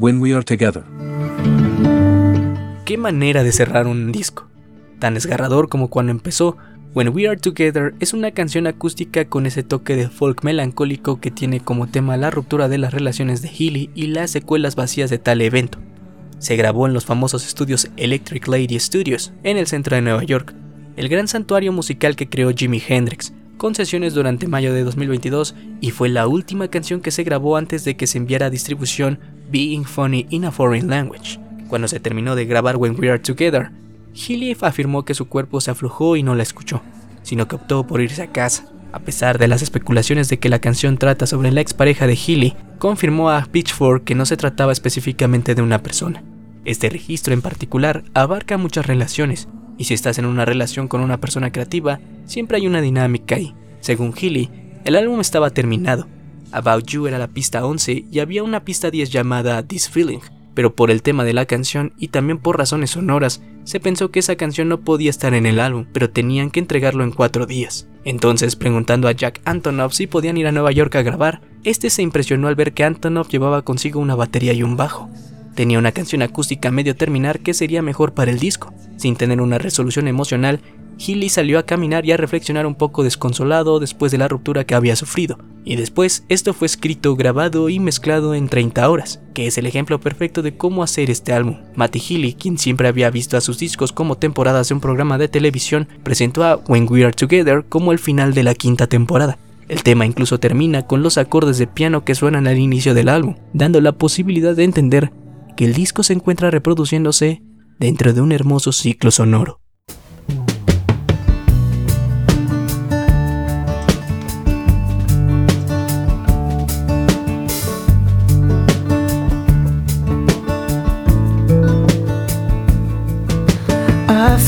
[0.06, 0.84] When We Are Together.
[2.86, 4.48] Qué manera de cerrar un disco.
[5.00, 6.58] Tan desgarrador como cuando empezó,
[6.94, 11.32] When We Are Together es una canción acústica con ese toque de folk melancólico que
[11.32, 15.18] tiene como tema la ruptura de las relaciones de Healy y las secuelas vacías de
[15.18, 15.80] tal evento.
[16.38, 20.54] Se grabó en los famosos estudios Electric Lady Studios, en el centro de Nueva York,
[20.98, 25.92] el gran santuario musical que creó Jimi Hendrix, con sesiones durante mayo de 2022 y
[25.92, 29.20] fue la última canción que se grabó antes de que se enviara a distribución
[29.52, 31.40] Being Funny in a Foreign Language.
[31.68, 33.72] Cuando se terminó de grabar When We Are Together,
[34.14, 36.82] Healy afirmó que su cuerpo se aflojó y no la escuchó,
[37.24, 38.72] sino que optó por irse a casa.
[38.92, 42.56] A pesar de las especulaciones de que la canción trata sobre la expareja de Healy,
[42.80, 46.24] confirmó a Pitchfork que no se trataba específicamente de una persona.
[46.64, 51.20] Este registro en particular abarca muchas relaciones, y si estás en una relación con una
[51.20, 53.54] persona creativa, siempre hay una dinámica ahí.
[53.80, 54.50] Según Healy,
[54.84, 56.08] el álbum estaba terminado.
[56.52, 60.20] About You era la pista 11 y había una pista 10 llamada This Feeling,
[60.54, 64.20] pero por el tema de la canción y también por razones sonoras, se pensó que
[64.20, 67.88] esa canción no podía estar en el álbum, pero tenían que entregarlo en cuatro días.
[68.06, 72.04] Entonces, preguntando a Jack Antonoff si podían ir a Nueva York a grabar, este se
[72.04, 75.10] impresionó al ver que Antonoff llevaba consigo una batería y un bajo.
[75.56, 78.74] Tenía una canción acústica medio terminar que sería mejor para el disco.
[78.98, 80.60] Sin tener una resolución emocional,
[80.98, 84.76] Healy salió a caminar y a reflexionar un poco desconsolado después de la ruptura que
[84.76, 85.38] había sufrido.
[85.64, 90.00] Y después, esto fue escrito, grabado y mezclado en 30 horas, que es el ejemplo
[90.00, 91.58] perfecto de cómo hacer este álbum.
[91.76, 95.30] Matty Healy, quien siempre había visto a sus discos como temporadas de un programa de
[95.30, 99.38] televisión, presentó a When We Are Together como el final de la quinta temporada.
[99.68, 103.36] El tema incluso termina con los acordes de piano que suenan al inicio del álbum,
[103.54, 105.12] dando la posibilidad de entender
[105.56, 107.42] que el disco se encuentra reproduciéndose
[107.80, 109.60] dentro de un hermoso ciclo sonoro.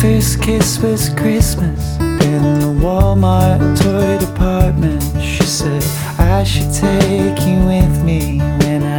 [0.01, 5.01] First kiss was Christmas in the Walmart toy department.
[5.19, 5.83] She said,
[6.19, 8.96] I should take you with me when I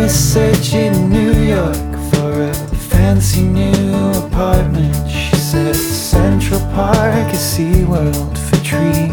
[0.00, 1.76] were searching New York
[2.10, 2.54] for a
[2.88, 4.96] fancy new apartment.
[5.10, 9.12] She said Central Park is SeaWorld for trees.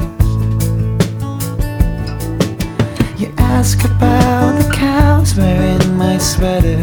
[3.19, 6.79] You ask about the cows wearing my sweater.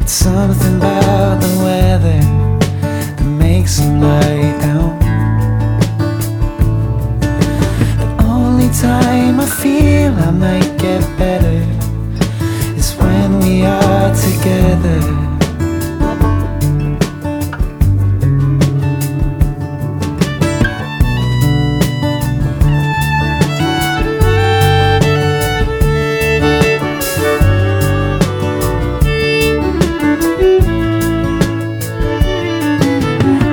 [0.00, 2.20] It's something about the weather
[3.16, 4.98] that makes them lie down.
[8.00, 11.77] The only time I feel I might get better
[13.28, 15.00] when we are together.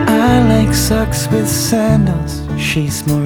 [0.08, 2.42] I like socks with sandals.
[2.58, 3.22] She's more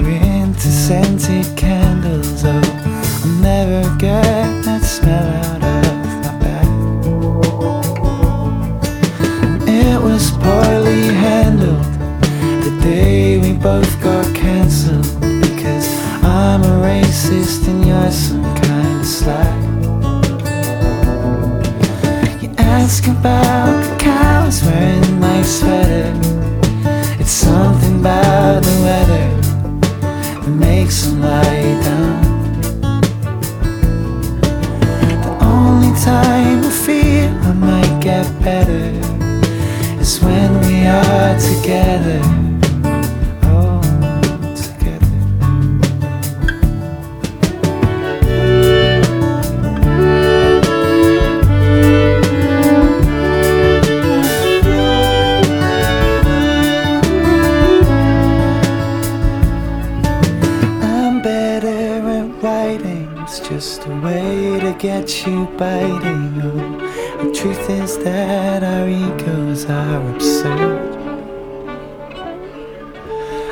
[64.80, 66.40] get you biting.
[66.42, 70.96] Oh, the truth is that our egos are absurd.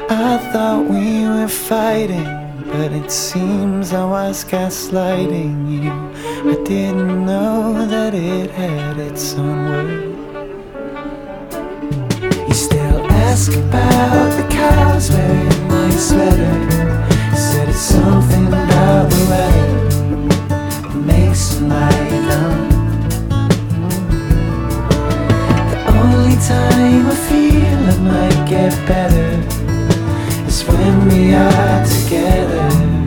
[0.08, 2.24] I thought we were fighting,
[2.72, 5.92] but it seems I was gaslighting you.
[6.50, 10.16] I didn't know that it had its own word.
[12.48, 16.54] You still ask about the cows wearing my sweater.
[17.36, 19.57] Said it's something about the weather
[21.08, 22.68] makes them lie down.
[25.86, 29.30] The only time I feel it might get better
[30.46, 32.97] is when we are together.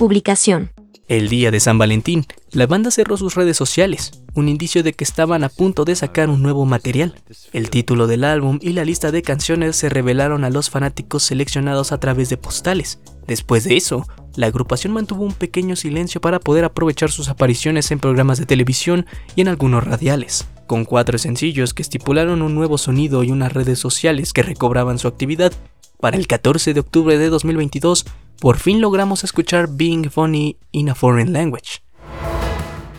[0.00, 0.72] Publicación.
[1.08, 5.04] El día de San Valentín, la banda cerró sus redes sociales, un indicio de que
[5.04, 7.16] estaban a punto de sacar un nuevo material.
[7.52, 11.92] El título del álbum y la lista de canciones se revelaron a los fanáticos seleccionados
[11.92, 12.98] a través de postales.
[13.26, 17.98] Después de eso, la agrupación mantuvo un pequeño silencio para poder aprovechar sus apariciones en
[17.98, 19.04] programas de televisión
[19.36, 23.78] y en algunos radiales, con cuatro sencillos que estipularon un nuevo sonido y unas redes
[23.78, 25.52] sociales que recobraban su actividad.
[26.00, 28.06] Para el 14 de octubre de 2022,
[28.40, 31.82] por fin logramos escuchar Being Funny in a Foreign Language.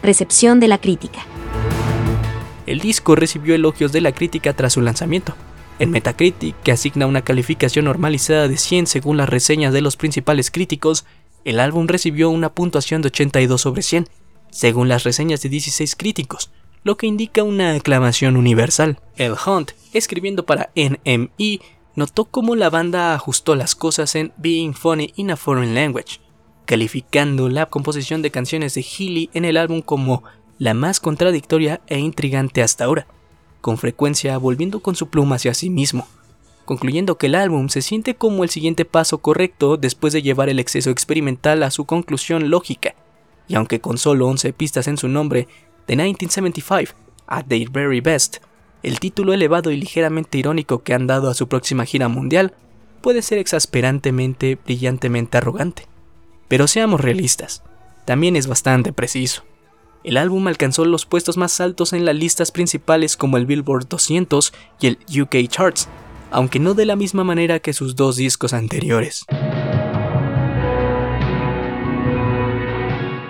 [0.03, 1.25] Recepción de la crítica.
[2.67, 5.35] El disco recibió elogios de la crítica tras su lanzamiento.
[5.79, 10.51] En Metacritic, que asigna una calificación normalizada de 100 según las reseñas de los principales
[10.51, 11.05] críticos,
[11.43, 14.07] el álbum recibió una puntuación de 82 sobre 100,
[14.51, 16.51] según las reseñas de 16 críticos,
[16.83, 18.99] lo que indica una aclamación universal.
[19.15, 21.61] El Hunt, escribiendo para NME,
[21.95, 26.19] notó cómo la banda ajustó las cosas en Being Funny in a Foreign Language,
[26.65, 30.23] calificando la composición de canciones de Healy en el álbum como
[30.57, 33.07] la más contradictoria e intrigante hasta ahora,
[33.61, 36.07] con frecuencia volviendo con su pluma hacia sí mismo,
[36.65, 40.59] concluyendo que el álbum se siente como el siguiente paso correcto después de llevar el
[40.59, 42.95] exceso experimental a su conclusión lógica,
[43.47, 45.47] y aunque con solo 11 pistas en su nombre,
[45.87, 46.93] The 1975,
[47.27, 48.37] At Their Very Best,
[48.83, 52.53] el título elevado y ligeramente irónico que han dado a su próxima gira mundial
[53.01, 55.87] puede ser exasperantemente, brillantemente arrogante.
[56.47, 57.63] Pero seamos realistas,
[58.05, 59.43] también es bastante preciso.
[60.03, 64.51] El álbum alcanzó los puestos más altos en las listas principales como el Billboard 200
[64.79, 65.87] y el UK Charts,
[66.31, 69.25] aunque no de la misma manera que sus dos discos anteriores.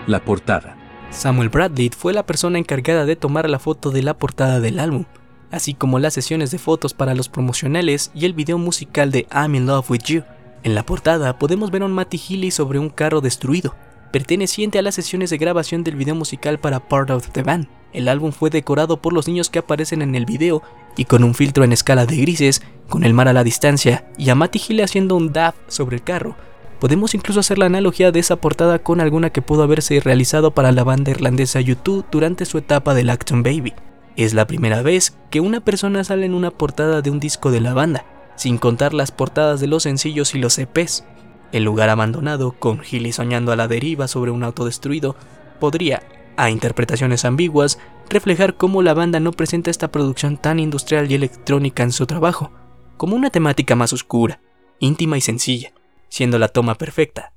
[0.08, 0.78] La portada.
[1.10, 5.06] Samuel Bradley fue la persona encargada de tomar la foto de la portada del álbum,
[5.52, 9.56] así como las sesiones de fotos para los promocionales y el video musical de I'm
[9.56, 10.24] in Love with You.
[10.64, 13.76] En la portada podemos ver a un Matty Healy sobre un carro destruido,
[14.12, 17.68] perteneciente a las sesiones de grabación del video musical para Part of the Band.
[17.93, 20.62] El álbum fue decorado por los niños que aparecen en el video
[20.95, 24.30] y con un filtro en escala de grises, con el mar a la distancia y
[24.30, 26.36] a Matty Healy haciendo un dab sobre el carro.
[26.80, 30.72] Podemos incluso hacer la analogía de esa portada con alguna que pudo haberse realizado para
[30.72, 33.74] la banda irlandesa YouTube durante su etapa del Acton Baby.
[34.22, 37.59] Es la primera vez que una persona sale en una portada de un disco de
[37.59, 38.05] la banda,
[38.36, 41.05] sin contar las portadas de los sencillos y los EPs.
[41.51, 45.15] El lugar abandonado, con Healy soñando a la deriva sobre un auto destruido,
[45.59, 46.03] podría,
[46.38, 47.80] a interpretaciones ambiguas,
[48.11, 52.51] reflejar cómo la banda no presenta esta producción tan industrial y electrónica en su trabajo,
[52.97, 54.39] como una temática más oscura,
[54.78, 55.74] íntima y sencilla,
[56.09, 57.34] siendo la toma perfecta,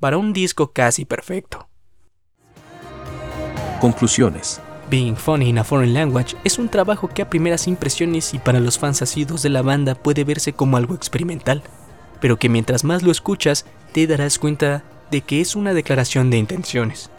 [0.00, 1.68] para un disco casi perfecto.
[3.80, 4.60] Conclusiones.
[4.94, 8.60] Being Funny in a Foreign Language es un trabajo que a primeras impresiones y para
[8.60, 11.64] los fans asiduos de la banda puede verse como algo experimental,
[12.20, 16.38] pero que mientras más lo escuchas te darás cuenta de que es una declaración de
[16.38, 17.10] intenciones.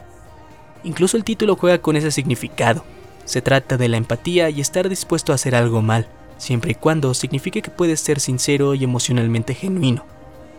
[0.84, 2.82] Incluso el título juega con ese significado.
[3.26, 6.08] Se trata de la empatía y estar dispuesto a hacer algo mal,
[6.38, 10.15] siempre y cuando signifique que puedes ser sincero y emocionalmente genuino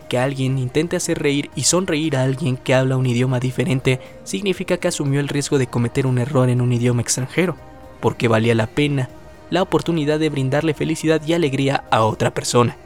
[0.08, 4.78] que alguien intente hacer reír y sonreír a alguien que habla un idioma diferente significa
[4.78, 7.56] que asumió el riesgo de cometer un error en un idioma extranjero,
[8.00, 9.08] porque valía la pena
[9.50, 12.76] la oportunidad de brindarle felicidad y alegría a otra persona.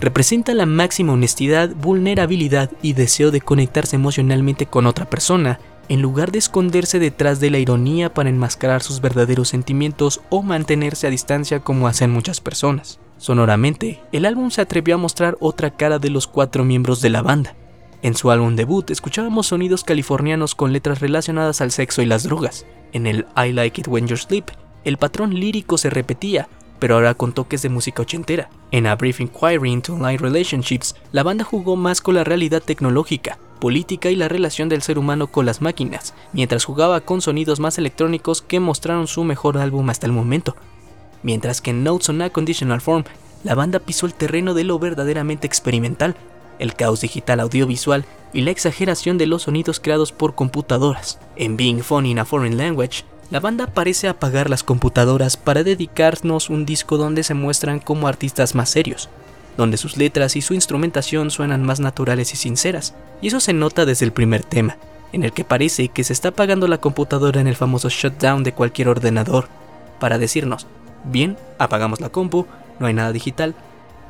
[0.00, 6.32] Representa la máxima honestidad, vulnerabilidad y deseo de conectarse emocionalmente con otra persona, en lugar
[6.32, 11.60] de esconderse detrás de la ironía para enmascarar sus verdaderos sentimientos o mantenerse a distancia
[11.60, 12.98] como hacen muchas personas.
[13.24, 17.22] Sonoramente, el álbum se atrevió a mostrar otra cara de los cuatro miembros de la
[17.22, 17.54] banda.
[18.02, 22.66] En su álbum debut escuchábamos sonidos californianos con letras relacionadas al sexo y las drogas.
[22.92, 24.44] En el I Like It When You Sleep,
[24.84, 28.50] el patrón lírico se repetía, pero ahora con toques de música ochentera.
[28.72, 33.38] En A Brief Inquiry into Online Relationships, la banda jugó más con la realidad tecnológica,
[33.58, 37.78] política y la relación del ser humano con las máquinas, mientras jugaba con sonidos más
[37.78, 40.56] electrónicos que mostraron su mejor álbum hasta el momento,
[41.24, 43.02] mientras que en Notes on a Conditional Form
[43.42, 46.14] la banda pisó el terreno de lo verdaderamente experimental,
[46.60, 51.18] el caos digital audiovisual y la exageración de los sonidos creados por computadoras.
[51.36, 56.50] En Being Funny in a Foreign Language, la banda parece apagar las computadoras para dedicarnos
[56.50, 59.08] un disco donde se muestran como artistas más serios,
[59.56, 63.86] donde sus letras y su instrumentación suenan más naturales y sinceras, y eso se nota
[63.86, 64.76] desde el primer tema,
[65.12, 68.52] en el que parece que se está apagando la computadora en el famoso shutdown de
[68.52, 69.48] cualquier ordenador,
[70.00, 70.66] para decirnos,
[71.04, 72.46] Bien, apagamos la compu,
[72.78, 73.54] no hay nada digital,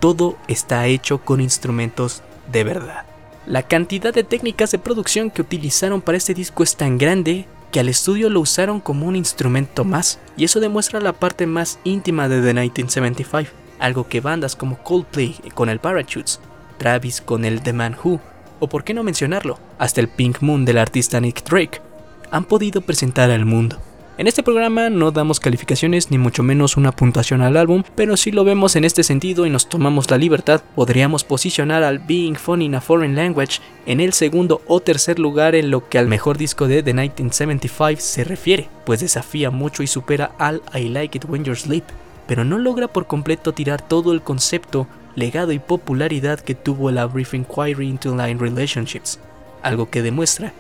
[0.01, 3.05] todo está hecho con instrumentos de verdad.
[3.47, 7.80] La cantidad de técnicas de producción que utilizaron para este disco es tan grande que
[7.80, 12.28] al estudio lo usaron como un instrumento más, y eso demuestra la parte más íntima
[12.28, 16.40] de The 1975, algo que bandas como Coldplay con el Parachutes,
[16.78, 18.20] Travis con el The Man Who,
[18.61, 21.82] o por qué no mencionarlo, hasta el Pink Moon del artista Nick Drake,
[22.30, 23.78] han podido presentar al mundo.
[24.16, 28.30] En este programa no damos calificaciones ni mucho menos una puntuación al álbum, pero si
[28.30, 32.66] lo vemos en este sentido y nos tomamos la libertad, podríamos posicionar al Being Funny
[32.66, 36.38] in a Foreign Language en el segundo o tercer lugar en lo que al mejor
[36.38, 41.24] disco de The 1975 se refiere, pues desafía mucho y supera al I Like It
[41.28, 41.84] When You're Sleep,
[42.28, 44.86] pero no logra por completo tirar todo el concepto,
[45.16, 49.18] legado y popularidad que tuvo la Brief Inquiry into Line Relationships,
[49.61, 50.53] algo que demuestra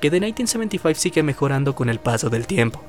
[0.00, 2.80] que The 1975 sigue mejorando con el paso del tiempo.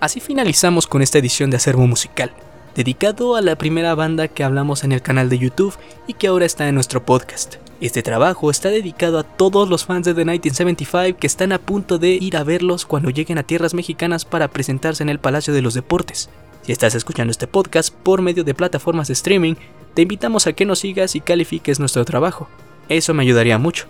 [0.00, 2.30] Así finalizamos con esta edición de Acervo Musical,
[2.76, 5.74] dedicado a la primera banda que hablamos en el canal de YouTube
[6.06, 7.56] y que ahora está en nuestro podcast.
[7.80, 11.98] Este trabajo está dedicado a todos los fans de The 1975 que están a punto
[11.98, 15.62] de ir a verlos cuando lleguen a tierras mexicanas para presentarse en el Palacio de
[15.62, 16.30] los Deportes.
[16.62, 19.54] Si estás escuchando este podcast por medio de plataformas de streaming,
[19.94, 22.48] te invitamos a que nos sigas y califiques nuestro trabajo.
[22.88, 23.88] Eso me ayudaría mucho.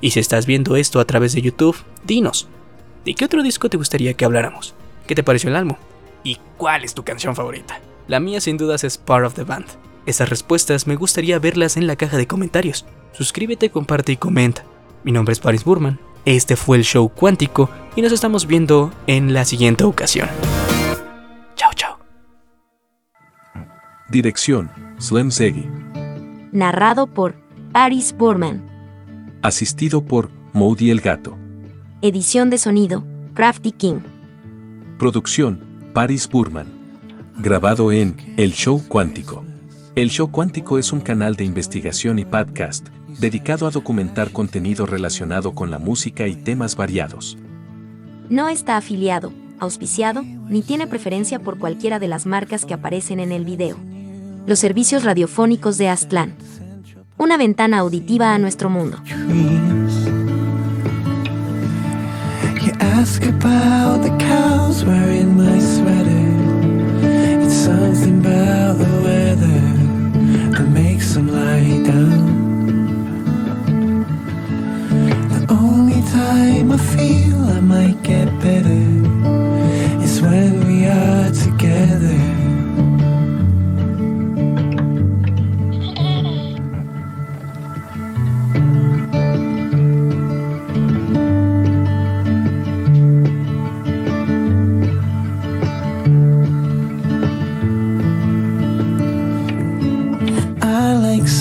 [0.00, 2.48] Y si estás viendo esto a través de YouTube, dinos,
[3.04, 4.74] ¿de qué otro disco te gustaría que habláramos?
[5.06, 5.76] ¿Qué te pareció el álbum?
[6.22, 7.78] ¿Y cuál es tu canción favorita?
[8.08, 9.66] La mía sin dudas es Part of the Band.
[10.06, 12.86] Esas respuestas me gustaría verlas en la caja de comentarios.
[13.12, 14.64] Suscríbete, comparte y comenta.
[15.02, 16.00] Mi nombre es Paris Burman.
[16.24, 20.28] Este fue el show cuántico y nos estamos viendo en la siguiente ocasión.
[21.54, 21.98] Chao, chao.
[24.08, 25.68] Dirección, Slim Segui.
[26.52, 27.34] Narrado por
[27.72, 28.70] Paris Burman.
[29.42, 31.36] Asistido por Moody el Gato.
[32.00, 33.04] Edición de sonido,
[33.34, 34.00] Crafty King.
[35.04, 35.60] Producción,
[35.92, 36.66] Paris Burman.
[37.36, 39.44] Grabado en El Show Cuántico.
[39.96, 45.52] El Show Cuántico es un canal de investigación y podcast dedicado a documentar contenido relacionado
[45.52, 47.36] con la música y temas variados.
[48.30, 53.30] No está afiliado, auspiciado, ni tiene preferencia por cualquiera de las marcas que aparecen en
[53.30, 53.76] el video.
[54.46, 56.34] Los servicios radiofónicos de Aztlán.
[57.18, 59.02] Una ventana auditiva a nuestro mundo.
[62.80, 66.28] Ask about the cows wearing my sweater.
[67.44, 69.60] It's something about the weather
[70.56, 72.24] that makes them lie down.
[75.28, 78.84] The only time I feel I might get better
[80.02, 82.23] is when we are together.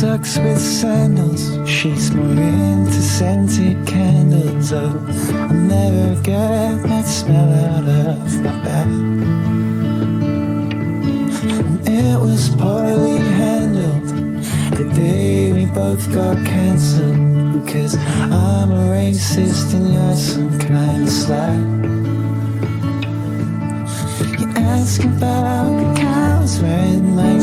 [0.04, 1.44] Socks with sandals.
[1.66, 4.74] She's more into scented candles.
[4.74, 5.00] Oh,
[5.34, 8.90] I'll never get that smell out of my bag.
[11.88, 14.08] It was poorly handled
[14.78, 17.64] the day we both got cancelled.
[17.64, 21.64] Because I'm a racist and you're some kind of slag.
[24.40, 27.40] You ask about the cows wearing my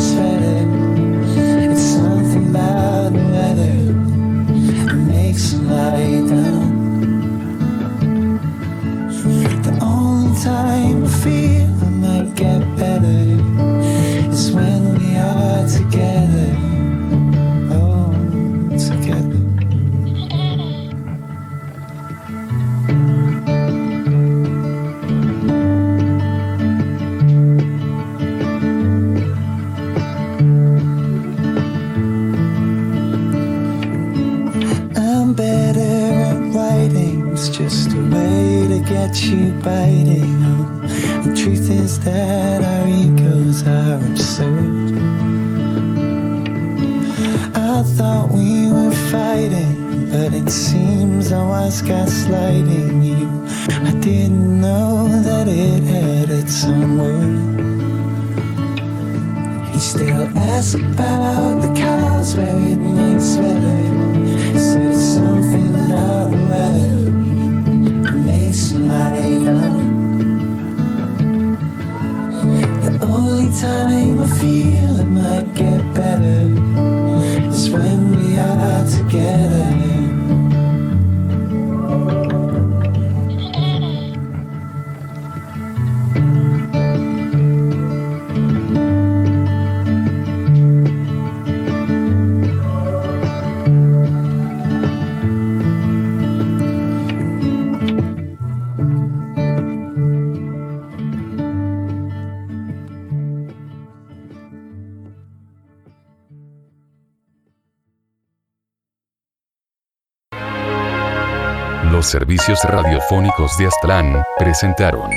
[112.65, 115.11] radiofónicos de Aztlán presentaron